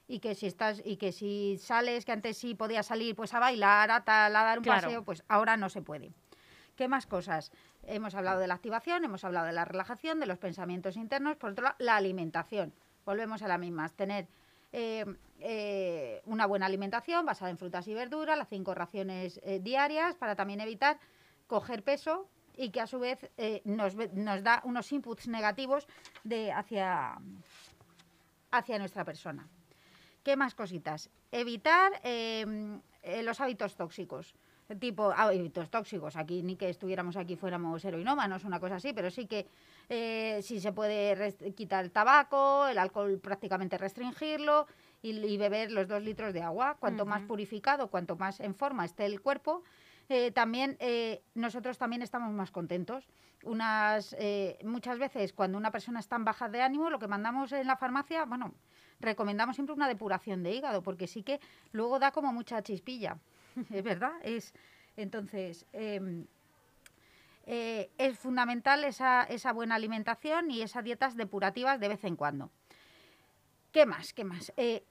y 0.06 0.18
que 0.20 0.34
si 0.34 0.46
estás 0.48 0.82
y 0.84 0.98
que 0.98 1.12
si 1.12 1.56
sales 1.56 2.04
que 2.04 2.12
antes 2.12 2.36
sí 2.36 2.54
podías 2.54 2.84
salir 2.84 3.16
pues 3.16 3.32
a 3.32 3.38
bailar 3.38 3.90
a 3.90 4.04
tal 4.04 4.36
a 4.36 4.42
dar 4.42 4.58
un 4.58 4.64
Claro. 4.64 4.82
paseo 4.88 5.02
pues 5.04 5.22
ahora 5.28 5.56
no 5.56 5.70
se 5.70 5.80
puede 5.80 6.12
qué 6.76 6.88
más 6.88 7.06
cosas 7.06 7.52
hemos 7.84 8.14
hablado 8.14 8.40
de 8.40 8.46
la 8.46 8.54
activación 8.54 9.04
hemos 9.04 9.24
hablado 9.24 9.46
de 9.46 9.52
la 9.52 9.64
relajación 9.64 10.20
de 10.20 10.26
los 10.26 10.38
pensamientos 10.38 10.96
internos 10.96 11.36
por 11.36 11.50
otro 11.50 11.64
lado 11.64 11.76
la 11.78 11.96
alimentación 11.96 12.72
volvemos 13.04 13.42
a 13.42 13.48
la 13.48 13.58
misma 13.58 13.88
tener 13.90 14.28
eh, 14.72 15.04
eh, 15.40 16.22
una 16.24 16.46
buena 16.46 16.64
alimentación 16.64 17.26
basada 17.26 17.50
en 17.50 17.58
frutas 17.58 17.86
y 17.88 17.94
verduras 17.94 18.38
las 18.38 18.48
cinco 18.48 18.74
raciones 18.74 19.38
eh, 19.42 19.60
diarias 19.60 20.14
para 20.14 20.34
también 20.34 20.60
evitar 20.60 20.98
coger 21.46 21.82
peso 21.82 22.26
y 22.56 22.70
que 22.70 22.80
a 22.80 22.86
su 22.86 22.98
vez 22.98 23.30
nos, 23.64 23.94
nos 24.12 24.42
da 24.42 24.60
unos 24.64 24.92
inputs 24.92 25.26
negativos 25.26 25.86
de 26.22 26.52
hacia 26.52 27.18
hacia 28.50 28.78
nuestra 28.78 29.04
persona 29.04 29.48
¿Qué 30.22 30.36
más 30.36 30.54
cositas? 30.54 31.10
Evitar 31.32 31.92
los 33.24 33.40
hábitos 33.40 33.74
tóxicos. 33.74 34.34
Tipo 34.78 35.12
hábitos 35.16 35.70
tóxicos. 35.70 36.16
Aquí 36.16 36.42
ni 36.42 36.56
que 36.56 36.68
estuviéramos 36.68 37.16
aquí 37.16 37.36
fuéramos 37.36 37.84
heroinómanos, 37.84 38.44
una 38.44 38.60
cosa 38.60 38.76
así, 38.76 38.92
pero 38.92 39.10
sí 39.10 39.26
que 39.26 39.46
eh, 39.88 40.40
si 40.42 40.60
se 40.60 40.72
puede 40.72 41.34
quitar 41.54 41.84
el 41.84 41.90
tabaco, 41.90 42.66
el 42.66 42.78
alcohol 42.78 43.18
prácticamente 43.18 43.78
restringirlo 43.78 44.66
y, 45.02 45.10
y 45.10 45.36
beber 45.36 45.70
los 45.72 45.88
dos 45.88 46.02
litros 46.02 46.32
de 46.32 46.42
agua. 46.42 46.76
Cuanto 46.78 47.04
más 47.06 47.22
purificado, 47.22 47.88
cuanto 47.88 48.16
más 48.16 48.40
en 48.40 48.54
forma 48.54 48.84
esté 48.84 49.06
el 49.06 49.20
cuerpo, 49.20 49.62
eh, 50.08 50.30
también 50.30 50.76
eh, 50.80 51.22
nosotros 51.34 51.78
también 51.78 52.02
estamos 52.02 52.32
más 52.32 52.50
contentos. 52.50 53.08
Unas, 53.44 54.14
eh, 54.18 54.58
muchas 54.62 54.98
veces 54.98 55.32
cuando 55.32 55.58
una 55.58 55.70
persona 55.70 56.00
está 56.00 56.16
en 56.16 56.24
baja 56.24 56.48
de 56.48 56.62
ánimo, 56.62 56.90
lo 56.90 56.98
que 56.98 57.08
mandamos 57.08 57.50
en 57.52 57.66
la 57.66 57.76
farmacia, 57.76 58.24
bueno, 58.24 58.54
recomendamos 59.00 59.56
siempre 59.56 59.74
una 59.74 59.88
depuración 59.88 60.42
de 60.42 60.52
hígado, 60.52 60.82
porque 60.82 61.06
sí 61.06 61.22
que 61.22 61.40
luego 61.72 61.98
da 61.98 62.12
como 62.12 62.32
mucha 62.32 62.62
chispilla. 62.62 63.18
es 63.70 63.82
verdad, 63.84 64.12
es 64.22 64.54
entonces 64.96 65.66
em, 65.72 66.26
eh, 67.46 67.90
es 67.98 68.18
fundamental 68.18 68.84
esa, 68.84 69.22
esa 69.24 69.52
buena 69.52 69.74
alimentación 69.74 70.50
y 70.50 70.62
esas 70.62 70.84
dietas 70.84 71.16
depurativas 71.16 71.80
de 71.80 71.88
vez 71.88 72.04
en 72.04 72.16
cuando. 72.16 72.50
¿Qué 73.72 73.86
más? 73.86 74.12
¿Qué 74.12 74.24
más? 74.24 74.52
Eh, 74.56 74.84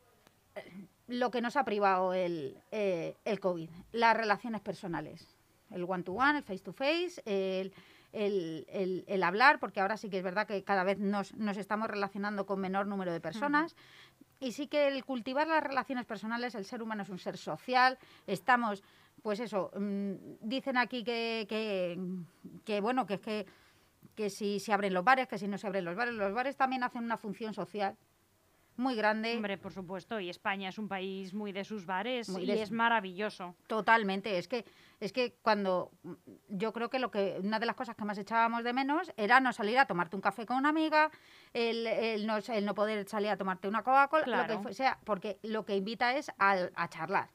lo 1.07 1.31
que 1.31 1.41
nos 1.41 1.55
ha 1.55 1.63
privado 1.65 2.13
el, 2.13 2.57
eh, 2.71 3.15
el 3.25 3.39
COVID, 3.39 3.69
las 3.91 4.17
relaciones 4.17 4.61
personales, 4.61 5.27
el 5.69 5.83
one-to-one, 5.83 6.39
el 6.39 6.43
face-to-face, 6.43 7.21
el, 7.25 7.73
el- 8.11 8.65
el- 8.69 9.03
el 9.07 9.23
hablar, 9.23 9.59
porque 9.59 9.79
ahora 9.79 9.95
sí 9.97 10.09
que 10.09 10.17
es 10.17 10.23
verdad 10.23 10.47
que 10.47 10.63
cada 10.63 10.83
vez 10.83 10.97
nos, 10.99 11.33
nos 11.35 11.57
estamos 11.57 11.89
relacionando 11.89 12.45
con 12.45 12.59
menor 12.59 12.87
número 12.87 13.13
de 13.13 13.21
personas. 13.21 13.75
Y 14.41 14.53
sí 14.53 14.65
que 14.65 14.87
el 14.87 15.05
cultivar 15.05 15.47
las 15.47 15.63
relaciones 15.63 16.05
personales, 16.05 16.55
el 16.55 16.65
ser 16.65 16.81
humano 16.81 17.03
es 17.03 17.09
un 17.09 17.19
ser 17.19 17.37
social, 17.37 17.99
estamos, 18.25 18.83
pues 19.21 19.39
eso, 19.39 19.71
mm, 19.79 20.13
dicen 20.41 20.77
aquí 20.77 21.03
que, 21.03 21.45
que, 21.47 21.99
que, 22.65 22.81
bueno, 22.81 23.05
que 23.05 23.13
es 23.13 23.21
que, 23.21 23.45
que 24.15 24.31
si 24.31 24.59
se 24.59 24.73
abren 24.73 24.95
los 24.95 25.03
bares, 25.03 25.27
que 25.27 25.37
si 25.37 25.47
no 25.47 25.59
se 25.59 25.67
abren 25.67 25.85
los 25.85 25.95
bares, 25.95 26.15
los 26.15 26.33
bares 26.33 26.57
también 26.57 26.83
hacen 26.83 27.03
una 27.03 27.17
función 27.17 27.53
social 27.53 27.95
muy 28.81 28.95
grande. 28.95 29.35
Hombre, 29.35 29.57
por 29.57 29.71
supuesto, 29.71 30.19
y 30.19 30.29
España 30.29 30.69
es 30.69 30.77
un 30.77 30.87
país 30.89 31.33
muy 31.33 31.51
de 31.53 31.63
sus 31.63 31.85
bares 31.85 32.27
Muy 32.29 32.43
y 32.43 32.47
de 32.47 32.61
es 32.61 32.71
maravilloso. 32.71 33.55
Totalmente, 33.67 34.37
es 34.37 34.47
que 34.47 34.65
es 34.99 35.13
que 35.13 35.33
cuando 35.41 35.91
mm, 36.03 36.11
yo 36.49 36.73
creo 36.73 36.89
que 36.89 36.99
lo 36.99 37.09
que 37.09 37.37
una 37.41 37.59
de 37.59 37.65
las 37.65 37.75
cosas 37.75 37.95
que 37.95 38.03
más 38.05 38.17
echábamos 38.17 38.63
de 38.63 38.73
menos 38.73 39.11
era 39.17 39.39
no 39.39 39.53
salir 39.53 39.77
a 39.79 39.85
tomarte 39.85 40.15
un 40.15 40.21
café 40.21 40.45
con 40.45 40.57
una 40.57 40.69
amiga, 40.69 41.09
el, 41.53 41.87
el 41.87 42.27
no, 42.27 42.37
el 42.37 42.65
no 42.65 42.75
poder 42.75 43.07
salir 43.07 43.29
a 43.29 43.37
tomarte 43.37 43.67
una 43.67 43.83
Coca-Cola, 43.83 44.25
lo 44.25 44.45
Claro. 44.45 44.61
que 44.63 44.73
sea, 44.73 44.99
porque 45.05 45.39
lo 45.43 45.65
que 45.65 45.75
invita 45.75 46.15
es 46.15 46.31
al- 46.37 46.71
a, 46.75 46.87
charlar, 46.89 47.29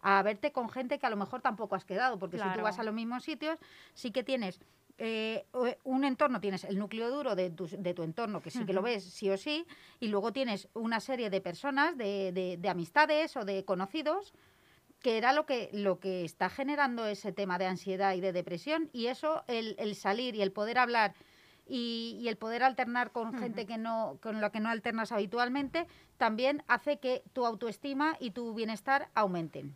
a 0.00 0.20
verte 0.22 0.50
con 0.52 0.68
gente 0.68 0.98
que 0.98 1.06
a 1.06 1.10
lo 1.10 1.16
mejor 1.16 1.40
tampoco 1.42 1.76
has 1.76 1.84
quedado, 1.84 2.18
porque 2.18 2.36
si 2.38 2.42
tú 2.42 2.48
Claro. 2.48 2.62
vas 2.64 2.78
a 2.78 2.82
los 2.82 2.94
mismos 2.94 3.22
sitios, 3.22 3.58
sí 3.94 4.10
que 4.10 4.24
tienes 4.24 4.58
eh, 5.04 5.44
o- 5.52 5.66
un 5.82 6.04
entorno, 6.04 6.40
tienes 6.40 6.62
el 6.62 6.78
núcleo 6.78 7.10
duro 7.10 7.34
de 7.34 7.50
tu, 7.50 7.66
de 7.66 7.92
tu 7.92 8.04
entorno, 8.04 8.40
que 8.40 8.52
sí 8.52 8.64
que 8.64 8.72
lo 8.72 8.82
ves 8.82 9.02
sí 9.02 9.28
o 9.30 9.36
sí, 9.36 9.66
y 9.98 10.06
luego 10.06 10.32
tienes 10.32 10.68
una 10.74 11.00
serie 11.00 11.28
de 11.28 11.40
personas, 11.40 11.98
de, 11.98 12.30
de- 12.30 12.56
de 12.56 12.68
amistades 12.68 13.36
o 13.36 13.44
de 13.44 13.64
conocidos, 13.64 14.32
que 15.00 15.18
era 15.18 15.32
lo 15.32 15.44
que, 15.44 15.70
lo 15.72 15.98
que 15.98 16.24
está 16.24 16.48
generando 16.48 17.04
ese 17.06 17.32
tema 17.32 17.58
de 17.58 17.66
ansiedad 17.66 18.14
y 18.14 18.20
de 18.20 18.32
depresión. 18.32 18.88
Y 18.92 19.06
eso, 19.08 19.42
el, 19.48 19.74
el 19.80 19.96
salir 19.96 20.36
y 20.36 20.42
el 20.42 20.52
poder 20.52 20.78
hablar 20.78 21.14
y, 21.66 22.18
y 22.20 22.28
el 22.28 22.36
poder 22.36 22.62
alternar 22.62 23.10
con 23.10 23.34
gente 23.40 23.66
que 23.66 23.78
no, 23.78 24.18
con 24.22 24.40
la 24.40 24.50
que 24.52 24.60
no 24.60 24.68
alternas 24.68 25.10
habitualmente, 25.10 25.88
también 26.16 26.62
hace 26.68 26.98
que 26.98 27.24
tu 27.32 27.44
autoestima 27.44 28.16
y 28.20 28.30
tu 28.30 28.54
bienestar 28.54 29.08
aumenten. 29.14 29.74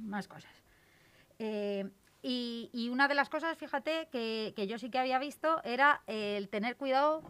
Más 0.00 0.28
cosas. 0.28 0.52
Eh, 1.38 1.88
y, 2.28 2.88
una 2.88 3.06
de 3.06 3.14
las 3.14 3.28
cosas, 3.28 3.56
fíjate, 3.56 4.08
que, 4.10 4.52
que 4.56 4.66
yo 4.66 4.78
sí 4.78 4.90
que 4.90 4.98
había 4.98 5.18
visto 5.18 5.62
era 5.62 6.02
el 6.06 6.48
tener 6.48 6.76
cuidado 6.76 7.22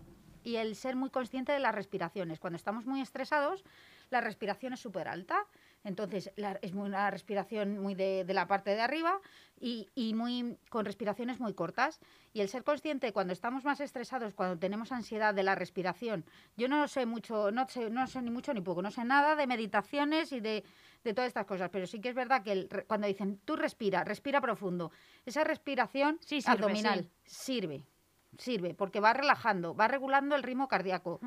y 0.43 0.57
el 0.57 0.75
ser 0.75 0.97
muy 0.97 1.11
consciente 1.11 1.53
de 1.53 1.59
las 1.59 1.75
respiraciones. 1.75 2.39
Cuando 2.41 2.57
estamos 2.57 2.87
muy 2.87 3.01
estresados, 3.03 3.65
la 4.11 4.21
respiración 4.21 4.73
es 4.73 4.81
súper 4.81 5.09
alta. 5.09 5.45
Entonces, 5.85 6.31
la- 6.37 6.59
es 6.63 6.73
muy- 6.73 6.89
una 6.89 7.11
respiración 7.11 7.79
muy 7.79 7.95
de, 7.95 8.25
de 8.25 8.33
la 8.35 8.47
parte 8.47 8.71
de 8.71 8.81
arriba 8.81 9.21
y, 9.61 9.89
y 9.95 10.15
muy 10.15 10.57
con 10.71 10.85
respiraciones 10.85 11.41
muy 11.41 11.53
cortas. 11.53 12.01
Y 12.37 12.43
el 12.43 12.51
ser 12.51 12.65
consciente 12.65 13.15
cuando 13.15 13.33
estamos 13.33 13.65
más 13.65 13.81
estresados, 13.81 14.35
cuando 14.35 14.59
tenemos 14.59 14.93
ansiedad 14.93 15.33
de 15.33 15.43
la 15.43 15.55
respiración, 15.55 16.23
yo 16.55 16.69
no 16.69 16.87
sé 16.87 17.07
mucho, 17.07 17.51
no 17.51 17.67
sé, 17.67 17.89
no 17.89 18.07
sé 18.07 18.21
ni 18.21 18.29
mucho 18.29 18.53
ni 18.53 18.61
poco, 18.61 18.83
no 18.83 18.91
sé 18.91 19.05
nada 19.05 19.37
de 19.37 19.47
meditaciones 19.47 20.33
y 20.33 20.41
de, 20.41 20.63
de 21.03 21.15
todas 21.15 21.29
estas 21.29 21.47
cosas, 21.47 21.71
pero 21.71 21.87
sí 21.87 21.99
que 21.99 22.11
es 22.11 22.15
verdad 22.15 22.43
que 22.43 22.53
el 22.53 22.69
cuando 22.87 23.07
dicen 23.07 23.41
tú 23.47 23.57
respira, 23.57 24.05
respira 24.05 24.43
profundo, 24.43 24.93
esa 25.25 25.45
respiración 25.45 26.19
Sí, 26.21 26.43
sirve, 26.43 26.53
abdominal 26.53 27.05
sí. 27.25 27.45
sirve, 27.45 27.87
sirve, 28.39 28.75
porque 28.75 29.01
va 29.01 29.13
relajando, 29.13 29.75
va 29.75 29.89
regulando 29.89 30.35
el 30.37 30.43
ritmo 30.43 30.69
cardíaco, 30.69 31.21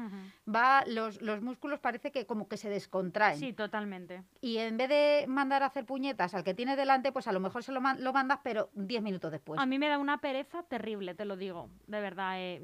va 0.47 0.83
los, 0.85 1.21
los 1.21 1.41
músculos 1.41 1.79
parece 1.79 2.11
que 2.11 2.25
como 2.25 2.47
que 2.47 2.57
se 2.57 2.69
descontraen. 2.69 3.39
Sí, 3.39 3.53
totalmente. 3.53 4.23
Y 4.41 4.57
en 4.57 4.77
vez 4.77 4.89
de 4.89 5.25
mandar 5.27 5.63
a 5.63 5.67
hacer 5.67 5.85
puñetas 5.85 6.33
al 6.33 6.43
que 6.43 6.53
tiene 6.53 6.75
delante, 6.75 7.11
pues 7.11 7.27
a 7.27 7.31
lo 7.31 7.39
mejor 7.39 7.63
se 7.63 7.71
lo, 7.71 7.81
man- 7.81 8.03
lo 8.03 8.13
mandas, 8.13 8.39
pero 8.43 8.69
10 8.73 9.01
minutos 9.01 9.31
después. 9.31 9.59
A 9.59 9.65
mí 9.65 9.77
me 9.79 9.89
da 9.89 9.97
una 9.97 10.19
pereza 10.19 10.63
terrible, 10.63 11.13
te 11.15 11.25
lo 11.25 11.35
digo, 11.35 11.69
de 11.87 11.99
verdad. 12.01 12.33
eh, 12.37 12.59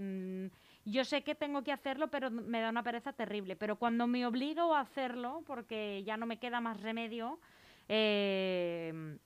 mm, 0.52 0.90
yo 0.90 1.04
sé 1.04 1.24
que 1.24 1.34
tengo 1.36 1.64
que 1.64 1.72
hacerlo, 1.72 2.10
pero 2.10 2.30
me 2.30 2.62
da 2.62 2.70
una 2.70 2.84
pereza 2.84 3.12
terrible. 3.12 3.56
Pero 3.56 3.76
cuando 3.78 4.06
me 4.08 4.26
obligo 4.28 4.76
a 4.76 4.82
hacerlo, 4.82 5.44
porque 5.48 6.04
ya 6.06 6.16
no 6.16 6.26
me 6.28 6.38
queda 6.38 6.62
más 6.62 6.80
remedio, 6.82 7.40
eh, 7.88 9.18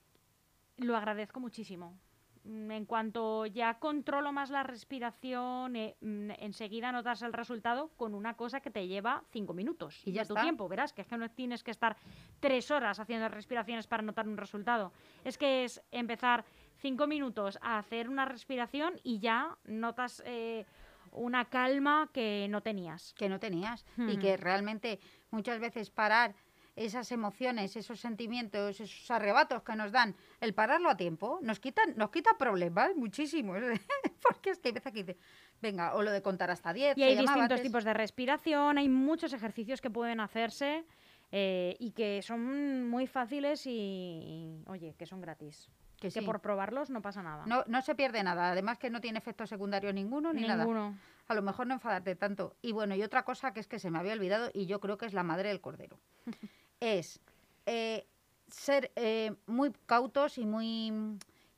lo 0.78 0.96
agradezco 0.96 1.38
muchísimo. 1.40 1.98
Mm, 2.44 2.70
En 2.70 2.86
cuanto 2.86 3.44
ya 3.46 3.78
controlo 3.78 4.32
más 4.32 4.50
la 4.50 4.62
respiración, 4.62 5.76
eh, 5.76 5.96
mm, 6.00 6.30
enseguida 6.38 6.90
notas 6.92 7.20
el 7.22 7.32
resultado 7.32 7.90
con 7.96 8.14
una 8.14 8.34
cosa 8.34 8.60
que 8.60 8.70
te 8.70 8.86
lleva 8.88 9.22
cinco 9.30 9.52
minutos 9.52 10.00
Y 10.06 10.12
ya 10.12 10.24
tu 10.24 10.34
está. 10.34 10.42
tiempo. 10.42 10.68
Verás 10.68 10.92
que 10.92 11.02
es 11.02 11.06
que 11.08 11.16
no 11.18 11.28
tienes 11.30 11.62
que 11.62 11.70
estar 11.70 11.96
tres 12.40 12.70
horas 12.70 12.98
haciendo 12.98 13.28
respiraciones 13.28 13.86
para 13.86 14.02
notar 14.02 14.26
un 14.26 14.36
resultado. 14.38 14.92
Es 15.24 15.36
que 15.36 15.64
es 15.64 15.82
empezar 15.90 16.44
cinco 16.78 17.06
minutos 17.06 17.58
a 17.60 17.78
hacer 17.78 18.08
una 18.08 18.24
respiración 18.24 18.94
y 19.02 19.18
ya 19.18 19.58
notas 19.64 20.22
eh, 20.24 20.64
una 21.12 21.44
calma 21.46 22.08
que 22.12 22.46
no 22.48 22.62
tenías. 22.62 23.12
que 23.14 23.28
no 23.28 23.38
tenías 23.38 23.84
y 23.98 24.12
Ujú. 24.12 24.20
que 24.20 24.36
realmente 24.38 24.98
muchas 25.30 25.60
veces 25.60 25.90
parar 25.90 26.34
esas 26.80 27.12
emociones, 27.12 27.76
esos 27.76 28.00
sentimientos, 28.00 28.80
esos 28.80 29.10
arrebatos 29.10 29.62
que 29.62 29.76
nos 29.76 29.92
dan, 29.92 30.16
el 30.40 30.54
pararlo 30.54 30.88
a 30.88 30.96
tiempo, 30.96 31.38
nos 31.42 31.60
quitan, 31.60 31.94
nos 31.96 32.10
quita 32.10 32.38
problemas 32.38 32.96
muchísimos. 32.96 33.58
Porque 34.22 34.50
es 34.50 34.58
que 34.58 34.68
hay 34.68 34.74
veces 34.74 34.92
que 34.92 35.04
dice, 35.04 35.18
venga, 35.60 35.94
o 35.94 36.02
lo 36.02 36.10
de 36.10 36.22
contar 36.22 36.50
hasta 36.50 36.72
10. 36.72 36.96
Y 36.96 37.02
hay 37.02 37.16
distintos 37.16 37.42
antes. 37.42 37.62
tipos 37.62 37.84
de 37.84 37.92
respiración, 37.92 38.78
hay 38.78 38.88
muchos 38.88 39.32
ejercicios 39.34 39.80
que 39.82 39.90
pueden 39.90 40.20
hacerse 40.20 40.86
eh, 41.32 41.76
y 41.78 41.90
que 41.90 42.22
son 42.22 42.88
muy 42.88 43.06
fáciles 43.06 43.66
y, 43.66 43.70
y, 43.70 44.64
oye, 44.66 44.94
que 44.98 45.04
son 45.04 45.20
gratis. 45.20 45.68
que 45.98 46.08
Que 46.08 46.10
sí. 46.10 46.20
por 46.22 46.40
probarlos 46.40 46.88
no 46.88 47.02
pasa 47.02 47.22
nada. 47.22 47.44
no, 47.46 47.62
no 47.66 47.82
se 47.82 47.94
pierde 47.94 48.22
nada, 48.22 48.52
además 48.52 48.78
que 48.78 48.88
no 48.88 49.02
tiene 49.02 49.18
efecto 49.18 49.46
secundario 49.46 49.92
ninguno 49.92 50.32
ni 50.32 50.46
nada. 50.46 50.64
Ninguno. 50.64 50.96
A 51.28 51.34
lo 51.34 51.42
mejor 51.42 51.66
no 51.66 51.74
enfadarte 51.74 52.16
tanto. 52.16 52.56
Y 52.62 52.72
bueno, 52.72 52.94
y 52.96 53.02
otra 53.02 53.22
cosa 53.24 53.52
que 53.52 53.60
es 53.60 53.68
que 53.68 53.78
se 53.78 53.90
me 53.90 53.98
había 53.98 54.14
olvidado 54.14 54.50
y 54.52 54.66
yo 54.66 54.80
creo 54.80 54.96
que 54.96 55.06
es 55.06 55.12
la 55.12 55.22
madre 55.22 55.50
del 55.50 55.60
cordero. 55.60 56.00
es 56.80 57.20
eh, 57.66 58.06
ser 58.48 58.90
eh, 58.96 59.32
muy 59.46 59.72
cautos 59.86 60.38
y 60.38 60.46
muy 60.46 60.92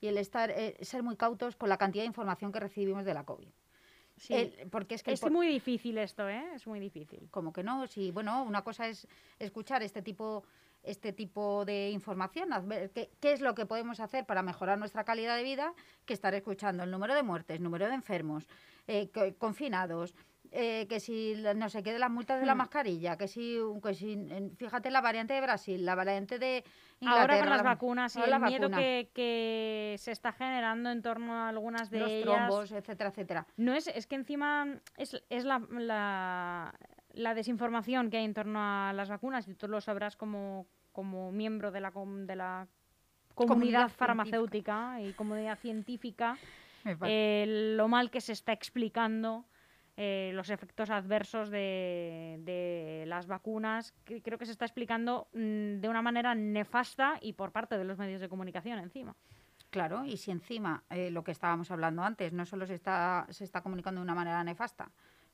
y 0.01 0.09
el 0.09 0.19
estar 0.19 0.51
eh, 0.51 0.77
ser 0.83 1.03
muy 1.05 1.17
cautos 1.17 1.55
con 1.57 1.69
la 1.69 1.79
cantidad 1.79 2.03
de 2.03 2.09
información 2.09 2.51
que 2.53 2.59
recibimos 2.61 3.05
de 3.05 3.15
la 3.15 3.25
COVID. 3.25 3.49
Sí. 4.17 4.35
El- 4.35 4.69
porque 4.71 4.97
es 4.97 5.03
que 5.03 5.13
es 5.13 5.21
por- 5.21 5.31
muy 5.31 5.47
difícil 5.47 5.97
esto, 5.99 6.29
¿eh? 6.29 6.45
Es 6.55 6.67
muy 6.67 6.81
difícil. 6.81 7.29
como 7.31 7.53
que 7.53 7.63
no, 7.63 7.87
si 7.87 8.11
bueno, 8.11 8.43
una 8.43 8.63
cosa 8.63 8.89
es 8.89 9.07
escuchar 9.39 9.83
este 9.83 10.03
tipo 10.03 10.45
este 10.85 11.13
tipo 11.13 11.65
de 11.65 11.91
información, 11.91 12.49
ver 12.67 12.91
qué, 12.91 13.09
qué 13.21 13.33
es 13.33 13.41
lo 13.41 13.55
que 13.55 13.67
podemos 13.67 14.01
hacer 14.01 14.27
para 14.27 14.43
mejorar 14.43 14.79
nuestra 14.79 15.05
calidad 15.05 15.37
de 15.37 15.45
vida, 15.45 15.75
que 16.05 16.13
estar 16.13 16.35
escuchando 16.35 16.83
el 16.83 16.91
número 16.91 17.15
de 17.15 17.23
muertes, 17.23 17.61
número 17.61 17.87
de 17.87 17.95
enfermos, 17.95 18.49
eh, 18.89 19.09
co- 19.15 19.33
confinados, 19.39 20.13
eh, 20.55 20.87
que 20.87 21.01
si 21.01 21.35
no 21.57 21.69
sé 21.71 21.83
qué 21.83 21.93
de 21.95 21.99
las 21.99 22.11
multas 22.11 22.39
de 22.39 22.45
la 22.47 22.55
Hmm. 22.55 22.59
mascarilla, 22.59 23.17
que 23.17 23.27
si, 23.27 23.59
que 23.83 23.95
si 23.95 24.19
fíjate 24.57 24.91
la 24.91 25.01
variante 25.01 25.33
de 25.33 25.41
Brasil, 25.41 25.85
la 25.85 25.95
variante 25.95 26.39
de 26.39 26.63
Ahora 27.01 27.01
con 27.01 27.09
Inglaterra, 27.09 27.49
las 27.51 27.57
la- 27.57 27.63
vacunas 27.63 28.17
y 28.17 28.21
el 28.21 28.39
miedo 28.41 28.71
que, 28.71 29.11
que 29.15 29.97
se 29.99 30.13
está 30.13 30.31
generando 30.33 30.91
en 30.91 31.01
torno 31.03 31.35
a 31.35 31.49
algunas 31.49 31.91
de 31.91 32.01
los 32.01 32.11
ellas. 32.13 32.23
trombos, 32.25 32.71
etcétera, 32.73 33.11
etcétera. 33.11 33.47
No 33.57 33.73
es, 33.75 33.87
es 33.89 34.07
que 34.07 34.15
encima 34.17 34.67
es, 34.99 35.21
es 35.31 35.45
la, 35.45 35.59
la, 35.71 36.75
la 37.15 37.35
desinformación 37.35 38.11
que 38.11 38.19
hay 38.19 38.25
en 38.25 38.35
torno 38.35 38.61
a 38.61 38.93
las 38.93 39.09
vacunas, 39.09 39.49
y 39.49 39.55
tú 39.55 39.69
lo 39.69 39.81
sabrás 39.81 40.17
como, 40.17 40.67
como 40.93 41.33
miembro 41.33 41.71
de 41.73 41.81
la, 41.81 41.91
com- 41.93 42.27
de 42.27 42.37
la 42.37 42.69
comunidad, 43.35 43.47
Comunidad 43.47 43.81
científica. 43.89 43.97
farmacéutica 44.07 45.01
y 45.01 45.15
comunidad 45.15 45.59
científica, 45.59 46.37
eh, 47.05 47.75
lo 47.77 47.89
mal 47.89 48.11
que 48.11 48.21
se 48.21 48.33
está 48.33 48.53
explicando 48.53 49.47
eh, 50.05 50.33
los 50.35 50.51
efectos 50.51 50.91
adversos 50.91 51.49
de, 51.49 52.41
de 52.41 53.05
las 53.07 53.29
vacunas, 53.29 53.95
creo 54.05 54.37
que 54.37 54.47
se 54.47 54.51
está 54.51 54.65
explicando 54.65 55.29
mm, 55.33 55.79
de 55.79 55.89
una 55.89 56.03
manera 56.03 56.35
nefasta 56.35 57.19
y 57.21 57.35
por 57.35 57.53
parte 57.53 57.79
de 57.79 57.85
los 57.85 57.99
medios 57.99 58.21
de 58.21 58.29
comunicación 58.29 58.81
encima. 58.81 59.15
Claro, 59.71 60.05
y 60.05 60.17
si 60.17 60.33
encima 60.33 60.83
eh, 60.91 61.13
lo 61.13 61.23
que 61.23 61.31
estábamos 61.31 61.71
hablando 61.71 62.03
antes 62.03 62.33
no 62.33 62.45
solo 62.47 62.67
se 62.67 62.75
está, 62.75 63.29
se 63.31 63.45
está 63.45 63.61
comunicando 63.61 64.01
de 64.01 64.03
una 64.05 64.17
manera 64.17 64.43
nefasta, 64.43 64.91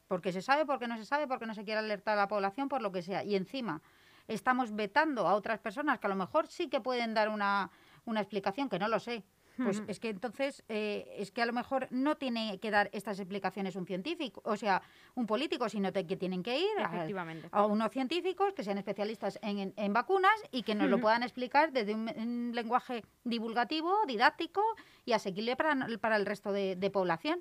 porque 0.07 0.33
se 0.33 0.43
sabe, 0.43 0.67
porque 0.67 0.87
no 0.87 0.99
se 0.99 1.07
sabe, 1.07 1.27
porque 1.27 1.47
no 1.47 1.55
se 1.55 1.65
quiere 1.65 1.79
alertar 1.79 2.19
a 2.19 2.21
la 2.21 2.29
población, 2.29 2.69
por 2.69 2.83
lo 2.83 2.93
que 2.93 3.01
sea, 3.01 3.25
y 3.25 3.37
encima 3.37 3.81
estamos 4.27 4.77
vetando 4.77 5.27
a 5.27 5.35
otras 5.35 5.61
personas 5.61 5.99
que 5.99 6.09
a 6.09 6.11
lo 6.11 6.17
mejor 6.17 6.47
sí 6.47 6.69
que 6.69 6.83
pueden 6.83 7.15
dar 7.15 7.31
una, 7.31 7.71
una 8.05 8.21
explicación, 8.21 8.69
que 8.69 8.79
no 8.79 8.89
lo 8.89 9.01
sé. 9.01 9.25
Pues 9.63 9.83
es 9.89 9.99
que 10.01 10.09
entonces, 10.11 10.63
eh, 10.69 11.07
es 11.19 11.31
que 11.33 11.43
a 11.43 11.47
lo 11.47 11.53
mejor 11.53 11.89
no 11.91 12.17
tiene 12.17 12.59
que 12.61 12.71
dar 12.71 12.89
estas 12.93 13.19
explicaciones 13.19 13.75
un 13.77 13.87
científico, 13.87 14.41
o 14.45 14.57
sea, 14.57 14.83
un 15.15 15.27
político, 15.27 15.69
sino 15.69 15.93
que 15.93 16.05
tienen 16.17 16.43
que 16.43 16.59
ir 16.61 16.79
a, 16.79 16.85
Efectivamente. 16.95 17.49
a 17.51 17.67
unos 17.67 17.91
científicos 17.91 18.53
que 18.55 18.63
sean 18.63 18.79
especialistas 18.79 19.39
en, 19.43 19.59
en- 19.59 19.75
en 19.77 19.93
vacunas 19.93 20.33
y 20.53 20.63
que 20.63 20.75
nos 20.75 20.89
lo 20.89 21.01
puedan 21.01 21.23
explicar 21.23 21.73
desde 21.73 21.95
un, 21.95 22.09
un 22.17 22.53
lenguaje 22.55 23.03
divulgativo, 23.25 23.93
didáctico 24.07 24.63
y 25.05 25.13
asequible 25.13 25.57
para, 25.57 25.77
para 26.01 26.17
el 26.17 26.25
resto 26.27 26.53
de, 26.53 26.77
de 26.77 26.91
población. 26.91 27.41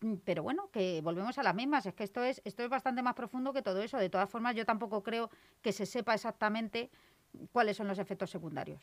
Mm, 0.00 0.14
Pero 0.24 0.42
bueno, 0.42 0.68
que 0.70 1.00
volvemos 1.02 1.38
a 1.38 1.42
las 1.42 1.54
mismas. 1.54 1.86
Es 1.86 1.94
que 1.94 2.04
esto 2.04 2.22
es, 2.22 2.40
esto 2.44 2.62
es 2.62 2.68
bastante 2.68 3.02
más 3.02 3.14
profundo 3.14 3.52
que 3.52 3.62
todo 3.62 3.80
eso. 3.82 3.96
De 3.98 4.10
todas 4.10 4.28
formas, 4.28 4.54
yo 4.54 4.64
tampoco 4.66 5.02
creo 5.02 5.30
que 5.62 5.72
se 5.72 5.86
sepa 5.86 6.14
exactamente 6.14 6.90
cuáles 7.52 7.76
son 7.76 7.88
los 7.88 7.98
efectos 7.98 8.30
secundarios. 8.30 8.80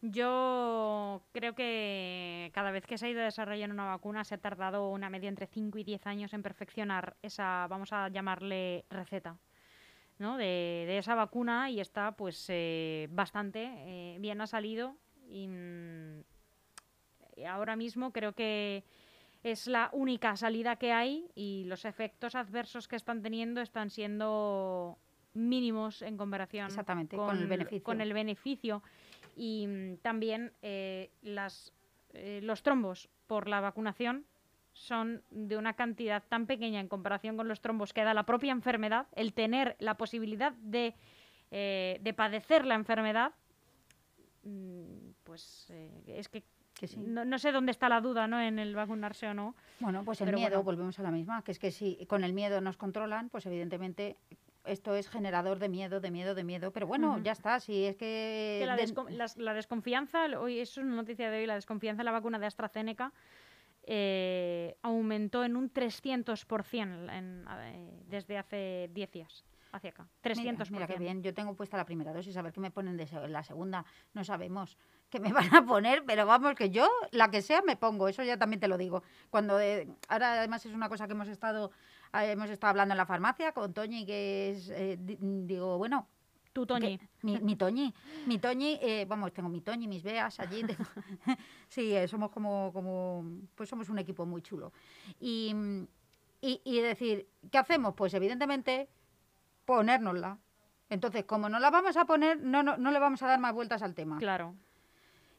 Yo 0.00 1.22
creo 1.32 1.54
que 1.54 2.50
cada 2.54 2.70
vez 2.70 2.86
que 2.86 2.98
se 2.98 3.06
ha 3.06 3.10
ido 3.10 3.20
desarrollando 3.20 3.74
una 3.74 3.86
vacuna 3.86 4.24
se 4.24 4.36
ha 4.36 4.38
tardado 4.38 4.90
una 4.90 5.10
media 5.10 5.28
entre 5.28 5.46
5 5.46 5.78
y 5.78 5.84
10 5.84 6.06
años 6.06 6.32
en 6.34 6.42
perfeccionar 6.42 7.16
esa, 7.22 7.66
vamos 7.68 7.92
a 7.92 8.08
llamarle 8.08 8.84
receta, 8.90 9.38
¿no? 10.18 10.36
de, 10.36 10.84
de 10.86 10.98
esa 10.98 11.16
vacuna 11.16 11.70
y 11.70 11.80
está 11.80 12.12
pues 12.12 12.46
eh, 12.48 13.08
bastante 13.10 13.72
eh, 13.76 14.18
bien 14.20 14.40
ha 14.40 14.46
salido 14.46 14.96
y 15.28 15.48
mm, 15.48 16.20
y 17.38 17.44
ahora 17.44 17.76
mismo 17.76 18.12
creo 18.12 18.32
que 18.32 18.84
es 19.42 19.68
la 19.68 19.90
única 19.92 20.36
salida 20.36 20.76
que 20.76 20.92
hay 20.92 21.30
y 21.34 21.64
los 21.66 21.84
efectos 21.84 22.34
adversos 22.34 22.88
que 22.88 22.96
están 22.96 23.22
teniendo 23.22 23.60
están 23.60 23.90
siendo 23.90 24.98
mínimos 25.34 26.02
en 26.02 26.16
comparación 26.16 26.66
Exactamente, 26.66 27.16
con 27.16 27.38
el 27.38 27.46
beneficio. 27.46 27.84
con 27.84 28.00
el 28.00 28.12
beneficio. 28.12 28.82
Y 29.38 29.66
mm, 29.68 29.96
también 29.98 30.52
eh, 30.62 31.10
las, 31.22 31.72
eh, 32.12 32.40
los 32.42 32.62
trombos 32.62 33.08
por 33.28 33.48
la 33.48 33.60
vacunación 33.60 34.24
son 34.72 35.22
de 35.30 35.56
una 35.56 35.74
cantidad 35.74 36.22
tan 36.28 36.46
pequeña 36.46 36.80
en 36.80 36.88
comparación 36.88 37.36
con 37.36 37.46
los 37.48 37.60
trombos 37.60 37.92
que 37.92 38.02
da 38.04 38.14
la 38.14 38.24
propia 38.24 38.52
enfermedad, 38.52 39.06
el 39.14 39.32
tener 39.32 39.76
la 39.78 39.94
posibilidad 39.96 40.52
de, 40.52 40.94
eh, 41.50 41.98
de 42.02 42.14
padecer 42.14 42.64
la 42.66 42.74
enfermedad, 42.74 43.32
mm, 44.42 45.10
pues 45.24 45.66
eh, 45.70 46.02
es 46.06 46.28
que 46.28 46.42
Que 46.74 46.86
sí. 46.86 46.96
no, 47.00 47.24
no 47.24 47.38
sé 47.38 47.50
dónde 47.52 47.72
está 47.72 47.88
la 47.88 48.00
duda 48.00 48.26
¿no? 48.28 48.40
en 48.40 48.58
el 48.58 48.74
vacunarse 48.74 49.26
o 49.26 49.34
no. 49.34 49.54
Bueno, 49.80 50.04
pues 50.04 50.20
el 50.20 50.26
Pero 50.26 50.38
miedo, 50.38 50.50
bueno. 50.50 50.64
volvemos 50.64 50.98
a 50.98 51.02
la 51.02 51.10
misma, 51.10 51.42
que 51.42 51.50
es 51.52 51.58
que 51.58 51.70
si 51.72 52.06
con 52.06 52.22
el 52.22 52.32
miedo 52.32 52.60
nos 52.60 52.76
controlan, 52.76 53.28
pues 53.30 53.46
evidentemente 53.46 54.16
esto 54.70 54.94
es 54.94 55.08
generador 55.08 55.58
de 55.58 55.68
miedo, 55.68 56.00
de 56.00 56.10
miedo, 56.10 56.34
de 56.34 56.44
miedo. 56.44 56.70
Pero 56.72 56.86
bueno, 56.86 57.18
ya 57.22 57.32
está, 57.32 57.60
si 57.60 57.84
es 57.84 57.96
que... 57.96 58.58
Que 58.60 58.66
la, 58.66 58.76
de- 58.76 58.84
descon- 58.86 59.34
la 59.36 59.54
desconfianza, 59.54 60.24
hoy 60.38 60.60
eso 60.60 60.80
es 60.80 60.86
una 60.86 60.96
noticia 60.96 61.30
de 61.30 61.38
hoy, 61.40 61.46
la 61.46 61.54
desconfianza 61.54 62.02
en 62.02 62.06
la 62.06 62.12
vacuna 62.12 62.38
de 62.38 62.46
AstraZeneca 62.46 63.12
eh, 63.90 64.76
aumentó 64.82 65.44
en 65.44 65.56
un 65.56 65.72
300% 65.72 67.10
en- 67.12 67.44
eh, 67.48 68.02
desde 68.06 68.36
hace 68.38 68.90
10 68.92 69.10
días 69.10 69.44
hacia 69.72 69.90
acá. 69.90 70.08
300%. 70.22 70.36
Mira, 70.42 70.54
mira 70.70 70.86
qué 70.86 70.98
bien, 70.98 71.22
yo 71.22 71.32
tengo 71.34 71.54
puesta 71.54 71.76
la 71.76 71.84
primera 71.84 72.12
dosis, 72.12 72.36
a 72.36 72.42
ver 72.42 72.52
qué 72.52 72.60
me 72.60 72.70
ponen 72.70 72.96
de 72.96 73.06
la 73.28 73.42
segunda, 73.42 73.84
no 74.14 74.24
sabemos 74.24 74.76
qué 75.10 75.20
me 75.20 75.32
van 75.52 75.54
a 75.54 75.64
poner, 75.64 76.04
pero 76.06 76.26
vamos, 76.26 76.54
que 76.54 76.70
yo, 76.70 76.88
la 77.12 77.30
que 77.30 77.42
sea, 77.42 77.62
me 77.62 77.76
pongo, 77.76 78.08
eso 78.08 78.22
ya 78.22 78.36
también 78.38 78.60
te 78.60 78.68
lo 78.68 78.76
digo. 78.78 79.02
Cuando, 79.30 79.60
eh, 79.60 79.88
ahora 80.08 80.34
además 80.38 80.64
es 80.66 80.72
una 80.74 80.88
cosa 80.88 81.06
que 81.06 81.12
hemos 81.12 81.28
estado 81.28 81.70
Hemos 82.12 82.50
estado 82.50 82.70
hablando 82.70 82.92
en 82.94 82.98
la 82.98 83.06
farmacia 83.06 83.52
con 83.52 83.72
Toñi, 83.74 84.04
que 84.06 84.50
es, 84.50 84.70
eh, 84.70 84.96
di- 85.00 85.18
digo, 85.20 85.78
bueno, 85.78 86.06
Tú, 86.52 86.66
Toñi. 86.66 86.98
mi, 87.22 87.38
mi 87.40 87.54
Toñi, 87.56 87.94
mi 88.26 88.38
Toñi, 88.38 88.78
eh, 88.82 89.04
vamos, 89.08 89.32
tengo 89.32 89.48
mi 89.48 89.60
Toñi, 89.60 89.86
mis 89.86 90.02
veas 90.02 90.40
allí. 90.40 90.64
tengo- 90.64 90.84
sí, 91.68 91.94
eh, 91.94 92.08
somos 92.08 92.30
como, 92.30 92.72
como, 92.72 93.24
pues 93.54 93.68
somos 93.68 93.88
un 93.90 93.98
equipo 93.98 94.26
muy 94.26 94.42
chulo. 94.42 94.72
Y, 95.20 95.54
y, 96.40 96.60
y 96.64 96.80
decir, 96.80 97.28
¿qué 97.50 97.58
hacemos? 97.58 97.94
Pues 97.94 98.12
evidentemente 98.14 98.88
ponérnosla. 99.64 100.38
Entonces, 100.90 101.24
como 101.24 101.48
no 101.48 101.58
la 101.60 101.70
vamos 101.70 101.96
a 101.96 102.06
poner, 102.06 102.40
no, 102.42 102.62
no, 102.62 102.76
no 102.78 102.90
le 102.90 102.98
vamos 102.98 103.22
a 103.22 103.26
dar 103.28 103.38
más 103.38 103.52
vueltas 103.52 103.82
al 103.82 103.94
tema. 103.94 104.18
Claro. 104.18 104.54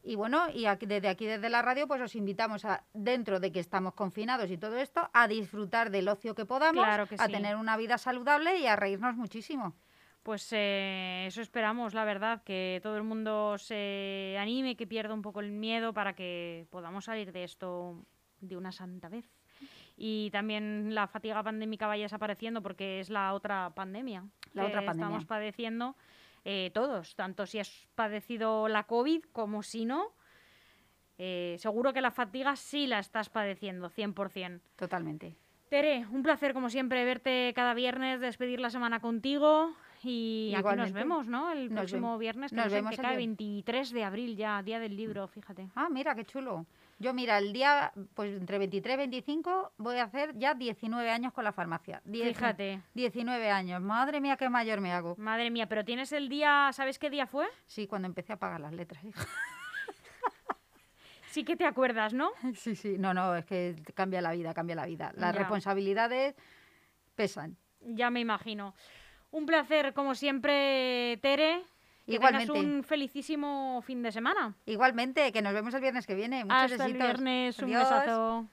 Y 0.01 0.15
bueno, 0.15 0.49
y 0.53 0.65
aquí, 0.65 0.85
desde 0.85 1.09
aquí, 1.09 1.25
desde 1.25 1.49
la 1.49 1.62
radio, 1.62 1.88
pues 1.88 2.01
os 2.01 2.15
invitamos 2.15 2.63
a, 2.65 2.83
dentro 2.93 3.39
de 3.39 3.51
que 3.51 3.59
estamos 3.59 3.93
confinados 3.93 4.49
y 4.49 4.57
todo 4.57 4.77
esto, 4.77 5.09
a 5.13 5.27
disfrutar 5.27 5.91
del 5.91 6.07
ocio 6.07 6.33
que 6.35 6.45
podamos, 6.45 6.83
Claro 6.85 7.05
que 7.05 7.15
a 7.15 7.25
sí. 7.25 7.31
tener 7.31 7.55
una 7.57 7.75
vida 7.77 7.97
saludable 7.97 8.57
y 8.59 8.65
a 8.67 8.75
reírnos 8.75 9.15
muchísimo. 9.15 9.75
Pues 10.23 10.47
eh, 10.51 11.25
eso 11.27 11.41
esperamos, 11.41 11.93
la 11.93 12.05
verdad, 12.05 12.43
que 12.43 12.79
todo 12.83 12.97
el 12.97 13.03
mundo 13.03 13.57
se 13.57 14.38
anime, 14.39 14.75
que 14.75 14.88
pierda 14.88 15.13
un 15.13 15.21
poco 15.21 15.39
el 15.41 15.51
miedo 15.51 15.93
para 15.93 16.13
que 16.13 16.65
podamos 16.69 17.05
salir 17.05 17.31
de 17.31 17.43
esto 17.43 18.05
de 18.41 18.55
una 18.57 18.71
santa 18.71 19.09
vez. 19.09 19.25
Y 19.97 20.29
también 20.31 20.95
la 20.95 21.07
fatiga 21.07 21.43
pandémica 21.43 21.88
vaya 21.88 22.03
desapareciendo 22.03 22.62
porque 22.62 23.01
es 23.01 23.09
la 23.09 23.33
otra 23.33 23.71
pandemia 23.75 24.23
La 24.53 24.63
que 24.63 24.67
otra 24.69 24.85
pandemia. 24.85 25.07
estamos 25.07 25.25
padeciendo 25.25 25.95
eh, 26.45 26.71
todos, 26.73 27.15
tanto 27.15 27.45
si 27.45 27.60
has 27.60 27.88
padecido 27.95 28.67
la 28.67 28.84
COVID 28.84 29.23
como 29.32 29.63
si 29.63 29.86
no. 29.86 30.13
eh, 31.17 31.58
seguro 31.60 31.91
que 31.93 32.02
la 32.02 32.12
fatiga 32.12 32.56
sí 32.56 32.88
la 32.88 32.99
estás 32.99 33.30
padeciendo, 33.30 33.89
100%. 33.89 34.62
Totalmente. 34.78 35.36
Tere, 35.69 36.06
un 36.12 36.23
placer 36.23 36.54
como 36.54 36.69
siempre 36.69 37.04
verte 37.06 37.52
cada 37.56 37.73
viernes, 37.73 38.19
despedir 38.21 38.60
la 38.60 38.69
semana 38.69 38.99
contigo 39.02 39.73
y 40.02 40.54
aquí 40.56 40.75
nos 40.78 40.93
vemos, 40.93 41.28
¿no? 41.28 41.52
El 41.52 41.65
Nos 41.69 41.80
próximo 41.82 42.17
viernes, 42.17 42.52
que, 42.52 42.56
nos 42.56 42.65
no 42.65 42.69
sé, 42.69 42.75
vemos 42.78 42.89
que 42.91 42.95
el 42.95 43.02
cae 43.02 43.15
vier- 43.15 43.17
23 43.38 43.91
de 43.91 44.04
abril 44.04 44.36
ya, 44.38 44.63
Día 44.63 44.80
del 44.80 44.95
Libro, 44.95 45.28
fíjate. 45.28 45.67
Ah, 45.75 45.89
mira, 45.91 46.15
qué 46.15 46.23
chulo. 46.25 46.65
Yo, 47.01 47.13
mira, 47.13 47.38
el 47.38 47.53
día, 47.53 47.93
pues 48.13 48.35
entre 48.38 48.57
23 48.57 48.93
y 48.95 48.97
25 48.97 49.71
voy 49.77 49.97
a 49.97 50.03
hacer 50.03 50.38
ya 50.38 50.53
19 50.53 51.09
años 51.09 51.31
con 51.31 51.45
la 51.45 51.53
farmacia. 51.53 52.01
Diez- 52.05 52.35
Fíjate. 52.35 52.81
19 52.93 53.49
años. 53.49 53.81
Madre 53.81 54.19
mía, 54.19 54.35
qué 54.35 54.49
mayor 54.49 54.81
me 54.81 54.91
hago. 54.91 55.15
Madre 55.17 55.49
mía, 55.49 55.67
pero 55.69 55.85
tienes 55.85 56.12
el 56.12 56.27
día, 56.27 56.69
¿sabes 56.73 56.99
qué 56.99 57.09
día 57.09 57.25
fue? 57.25 57.47
Sí, 57.65 57.88
cuando 57.88 58.07
empecé 58.07 58.33
a 58.33 58.38
pagar 58.38 58.59
las 58.59 58.73
letras. 58.73 59.01
hija. 59.03 59.25
Sí 61.31 61.43
que 61.43 61.55
te 61.55 61.65
acuerdas, 61.65 62.13
¿no? 62.13 62.31
Sí, 62.55 62.75
sí. 62.75 62.97
No, 62.97 63.13
no, 63.13 63.35
es 63.35 63.45
que 63.45 63.75
cambia 63.93 64.21
la 64.21 64.31
vida, 64.31 64.53
cambia 64.53 64.75
la 64.75 64.85
vida. 64.85 65.12
Las 65.15 65.33
Ya. 65.33 65.39
responsabilidades 65.39 66.35
pesan. 67.15 67.55
Ya 67.81 68.09
me 68.09 68.19
imagino. 68.19 68.73
Un 69.31 69.45
placer, 69.45 69.93
como 69.93 70.15
siempre, 70.15 71.17
Tere. 71.21 71.62
Que 72.09 72.15
Igualmente. 72.15 72.51
tengas 72.51 72.65
un 72.65 72.83
felicísimo 72.83 73.83
fin 73.85 74.01
de 74.01 74.11
semana. 74.11 74.55
Igualmente, 74.65 75.31
que 75.31 75.43
nos 75.43 75.53
vemos 75.53 75.71
el 75.75 75.81
viernes 75.81 76.07
que 76.07 76.15
viene. 76.15 76.43
Muchos 76.43 76.57
Hasta 76.71 76.85
el 76.85 76.93
besitos. 76.93 77.07
viernes, 77.07 77.59
un 77.59 77.65
Adiós. 77.65 77.83
besazo. 77.89 78.47